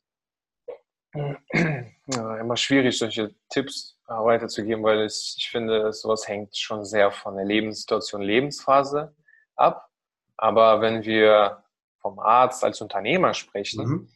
[2.09, 7.35] Ja, immer schwierig, solche Tipps weiterzugeben, weil es, ich finde, sowas hängt schon sehr von
[7.35, 9.13] der Lebenssituation, Lebensphase
[9.57, 9.89] ab.
[10.37, 11.63] Aber wenn wir
[11.99, 14.09] vom Arzt als Unternehmer sprechen, mhm.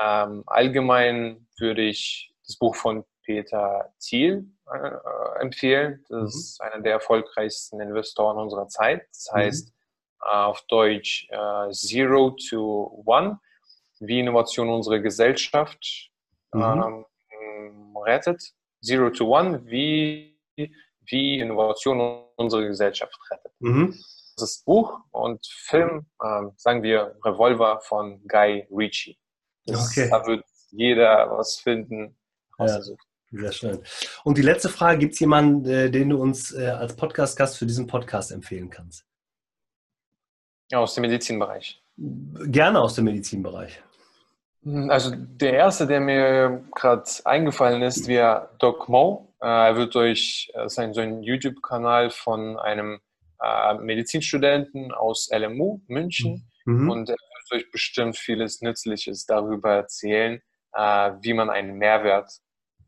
[0.00, 6.04] ähm, allgemein würde ich das Buch von Peter Thiel äh, empfehlen.
[6.08, 6.26] Das mhm.
[6.26, 9.06] ist einer der erfolgreichsten Investoren unserer Zeit.
[9.08, 9.36] Das mhm.
[9.36, 9.72] heißt mhm.
[10.20, 13.40] auf Deutsch äh, Zero to One,
[14.00, 16.10] wie Innovation unsere Gesellschaft
[16.52, 17.04] mhm.
[17.30, 18.42] ähm, rettet.
[18.82, 20.38] Zero to One, wie,
[21.06, 23.52] wie Innovation unsere Gesellschaft rettet.
[23.60, 23.98] Mhm.
[24.36, 29.18] Das ist Buch und Film, äh, sagen wir Revolver von Guy Ritchie.
[29.66, 30.08] Das, okay.
[30.10, 32.16] Da wird jeder was finden,
[32.58, 32.80] ja.
[33.32, 33.82] Sehr schön.
[34.24, 37.64] Und die letzte Frage, gibt es jemanden, äh, den du uns äh, als Podcast-Gast für
[37.64, 39.06] diesen Podcast empfehlen kannst?
[40.72, 41.82] Aus dem Medizinbereich.
[41.96, 43.82] Gerne aus dem Medizinbereich.
[44.88, 49.34] Also der erste, der mir gerade eingefallen ist, wäre Doc Mo.
[49.40, 53.00] Äh, er wird euch, ist so ein YouTube-Kanal von einem
[53.80, 56.88] Medizinstudenten aus LMU München mhm.
[56.88, 60.40] und er wird euch bestimmt vieles Nützliches darüber erzählen,
[60.72, 62.30] wie man einen Mehrwert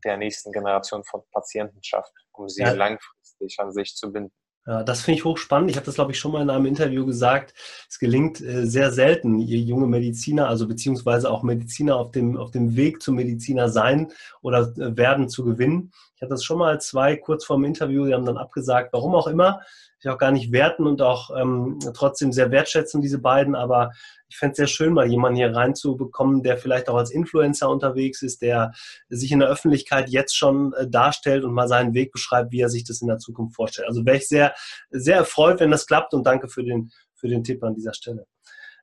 [0.05, 2.71] der nächsten Generation von Patienten schafft, um sie ja.
[2.71, 4.31] langfristig an sich zu binden.
[4.67, 5.69] Ja, das finde ich hochspannend.
[5.69, 7.53] Ich habe das, glaube ich, schon mal in einem Interview gesagt.
[7.87, 12.49] Es gelingt äh, sehr selten, ihr junge Mediziner, also beziehungsweise auch Mediziner auf dem, auf
[12.49, 15.91] dem Weg zum Mediziner sein oder äh, werden zu gewinnen.
[16.15, 19.13] Ich hatte das schon mal zwei kurz vor dem Interview, die haben dann abgesagt, warum
[19.13, 19.61] auch immer
[20.05, 23.55] ich auch gar nicht werten und auch ähm, trotzdem sehr wertschätzen, diese beiden.
[23.55, 23.91] Aber
[24.27, 28.21] ich fände es sehr schön, mal jemanden hier reinzubekommen, der vielleicht auch als Influencer unterwegs
[28.21, 28.71] ist, der
[29.09, 32.69] sich in der Öffentlichkeit jetzt schon äh, darstellt und mal seinen Weg beschreibt, wie er
[32.69, 33.87] sich das in der Zukunft vorstellt.
[33.87, 34.53] Also wäre ich sehr,
[34.89, 38.25] sehr erfreut, wenn das klappt und danke für den, für den Tipp an dieser Stelle.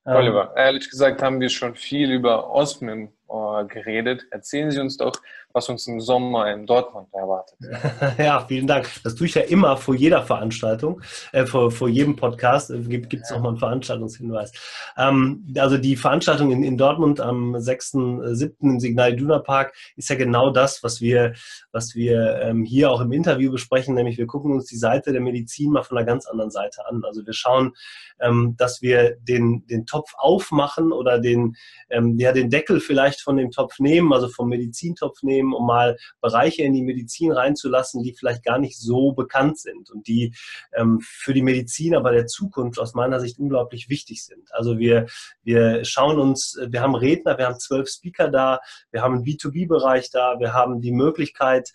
[0.05, 4.27] Oliver, ähm, ehrlich gesagt haben wir schon viel über Osmim äh, geredet.
[4.31, 5.13] Erzählen Sie uns doch,
[5.55, 7.59] was uns im Sommer in Dortmund erwartet.
[8.19, 8.89] Ja, vielen Dank.
[9.05, 11.01] Das tue ich ja immer vor jeder Veranstaltung,
[11.33, 13.37] äh, vor, vor jedem Podcast äh, gibt es ja.
[13.37, 14.53] nochmal einen Veranstaltungshinweis.
[14.97, 18.47] Ähm, also die Veranstaltung in, in Dortmund am 6.7.
[18.47, 21.35] Äh, im Signal Iduna Park ist ja genau das, was wir,
[21.73, 25.21] was wir ähm, hier auch im Interview besprechen, nämlich wir gucken uns die Seite der
[25.21, 27.03] Medizin mal von einer ganz anderen Seite an.
[27.05, 27.73] Also wir schauen,
[28.21, 31.57] ähm, dass wir den, den Topf aufmachen oder den,
[31.91, 35.97] ähm, ja, den Deckel vielleicht von dem Topf nehmen, also vom Medizintopf nehmen, um mal
[36.21, 40.35] Bereiche in die Medizin reinzulassen, die vielleicht gar nicht so bekannt sind und die
[40.75, 44.53] ähm, für die Medizin aber der Zukunft aus meiner Sicht unglaublich wichtig sind.
[44.53, 45.07] Also wir,
[45.43, 50.11] wir schauen uns, wir haben Redner, wir haben zwölf Speaker da, wir haben einen B2B-Bereich
[50.11, 51.73] da, wir haben die Möglichkeit,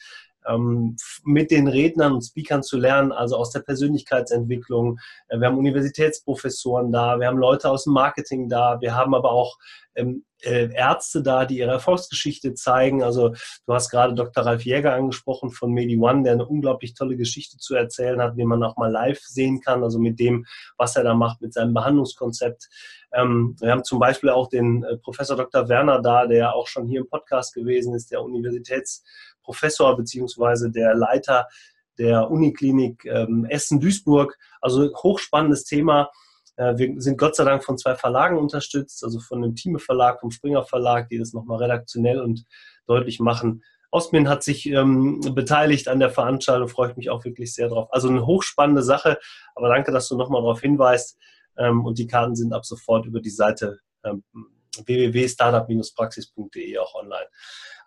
[1.24, 5.00] mit den Rednern und Speakern zu lernen, also aus der Persönlichkeitsentwicklung.
[5.28, 9.32] Äh, wir haben Universitätsprofessoren da, wir haben Leute aus dem Marketing da, wir haben aber
[9.32, 9.58] auch
[9.96, 13.04] ähm, äh, Ärzte da, die ihre Erfolgsgeschichte zeigen.
[13.04, 13.30] Also
[13.66, 14.46] du hast gerade Dr.
[14.46, 18.64] Ralf Jäger angesprochen von MediOne, der eine unglaublich tolle Geschichte zu erzählen hat, den man
[18.64, 20.46] auch mal live sehen kann, also mit dem,
[20.78, 22.70] was er da macht, mit seinem Behandlungskonzept.
[23.14, 25.70] Ähm, wir haben zum Beispiel auch den äh, Professor Dr.
[25.70, 28.22] Werner da, der auch schon hier im Podcast gewesen ist, der
[29.48, 31.48] Universitätsprofessor beziehungsweise der Leiter
[31.98, 34.38] der Uniklinik ähm, Essen-Duisburg.
[34.62, 36.12] Also hochspannendes Thema
[36.58, 40.20] äh, wir sind Gott sei Dank von zwei Verlagen unterstützt, also von dem Thieme Verlag,
[40.20, 42.46] vom Springer Verlag, die das nochmal redaktionell und
[42.86, 43.64] deutlich machen.
[43.90, 47.88] Osmin hat sich ähm, beteiligt an der Veranstaltung, freue ich mich auch wirklich sehr drauf.
[47.92, 49.18] Also eine hochspannende Sache,
[49.56, 51.18] aber danke, dass du nochmal darauf hinweist.
[51.58, 54.24] Ähm, und die Karten sind ab sofort über die Seite ähm,
[54.86, 57.28] www.startup-praxis.de auch online.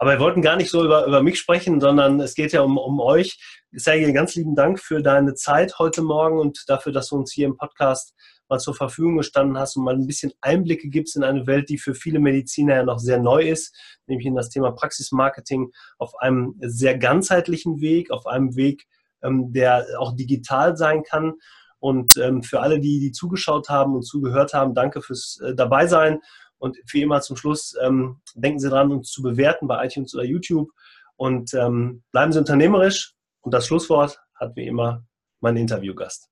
[0.00, 2.78] Aber wir wollten gar nicht so über, über mich sprechen, sondern es geht ja um,
[2.78, 3.38] um euch.
[3.70, 7.46] Sergej, ganz lieben Dank für deine Zeit heute Morgen und dafür, dass du uns hier
[7.46, 8.14] im Podcast
[8.48, 11.76] mal zur Verfügung gestanden hast und mal ein bisschen Einblicke gibst in eine Welt, die
[11.76, 13.76] für viele Mediziner ja noch sehr neu ist,
[14.06, 18.86] nämlich in das Thema Praxismarketing auf einem sehr ganzheitlichen Weg, auf einem Weg,
[19.22, 21.34] ähm, der auch digital sein kann.
[21.78, 26.20] Und ähm, für alle, die, die zugeschaut haben und zugehört haben, danke fürs äh, Dabeisein.
[26.60, 30.24] Und wie immer zum Schluss, ähm, denken Sie dran, uns zu bewerten bei iTunes oder
[30.24, 30.70] YouTube.
[31.16, 33.14] Und ähm, bleiben Sie unternehmerisch.
[33.40, 35.02] Und das Schlusswort hat wie immer
[35.40, 36.30] mein Interviewgast.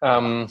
[0.00, 0.48] Ähm,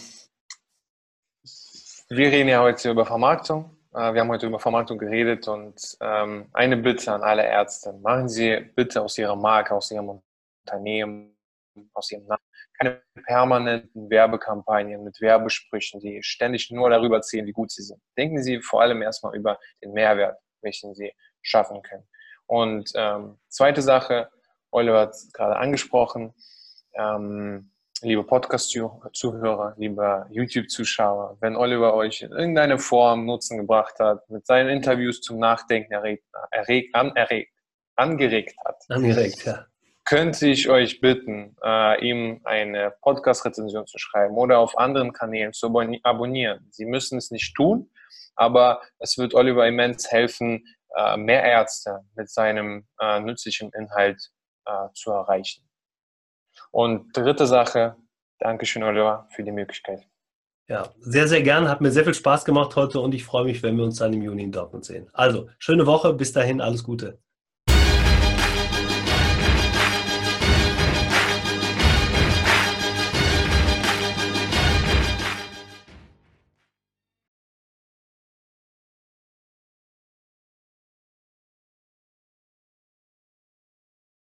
[2.10, 3.76] wir reden ja heute über Vermarktung.
[3.94, 7.94] Äh, wir haben heute über Vermarktung geredet und ähm, eine Bitte an alle Ärzte.
[7.94, 10.22] Machen Sie bitte aus Ihrer Marke, aus Ihrem
[10.66, 11.38] Unternehmen,
[11.94, 12.43] aus Ihrem Namen
[12.78, 18.02] keine permanenten Werbekampagnen mit Werbesprüchen, die ständig nur darüber erzählen, wie gut sie sind.
[18.18, 22.08] Denken Sie vor allem erstmal über den Mehrwert, welchen Sie schaffen können.
[22.46, 24.30] Und ähm, zweite Sache,
[24.72, 26.34] Oliver hat es gerade angesprochen,
[26.94, 27.72] ähm,
[28.02, 34.70] liebe Podcast-Zuhörer, liebe YouTube-Zuschauer, wenn Oliver euch in irgendeiner Form Nutzen gebracht hat, mit seinen
[34.70, 37.54] Interviews zum Nachdenken erregt, erregt, an, erregt,
[37.96, 39.66] angeregt hat, angeregt, ja.
[40.06, 45.68] Könnte ich euch bitten, äh, ihm eine Podcast-Rezension zu schreiben oder auf anderen Kanälen zu
[46.04, 46.68] abonnieren.
[46.72, 47.90] Sie müssen es nicht tun,
[48.36, 54.32] aber es wird Oliver immens helfen, äh, mehr Ärzte mit seinem äh, nützlichen Inhalt
[54.66, 55.68] äh, zu erreichen.
[56.72, 57.96] Und dritte Sache,
[58.40, 60.08] Dankeschön, Oliver, für die Möglichkeit.
[60.68, 61.68] Ja, sehr, sehr gern.
[61.68, 64.14] Hat mir sehr viel Spaß gemacht heute und ich freue mich, wenn wir uns dann
[64.14, 65.10] im Juni in Dortmund sehen.
[65.14, 66.14] Also, schöne Woche.
[66.14, 67.20] Bis dahin, alles Gute.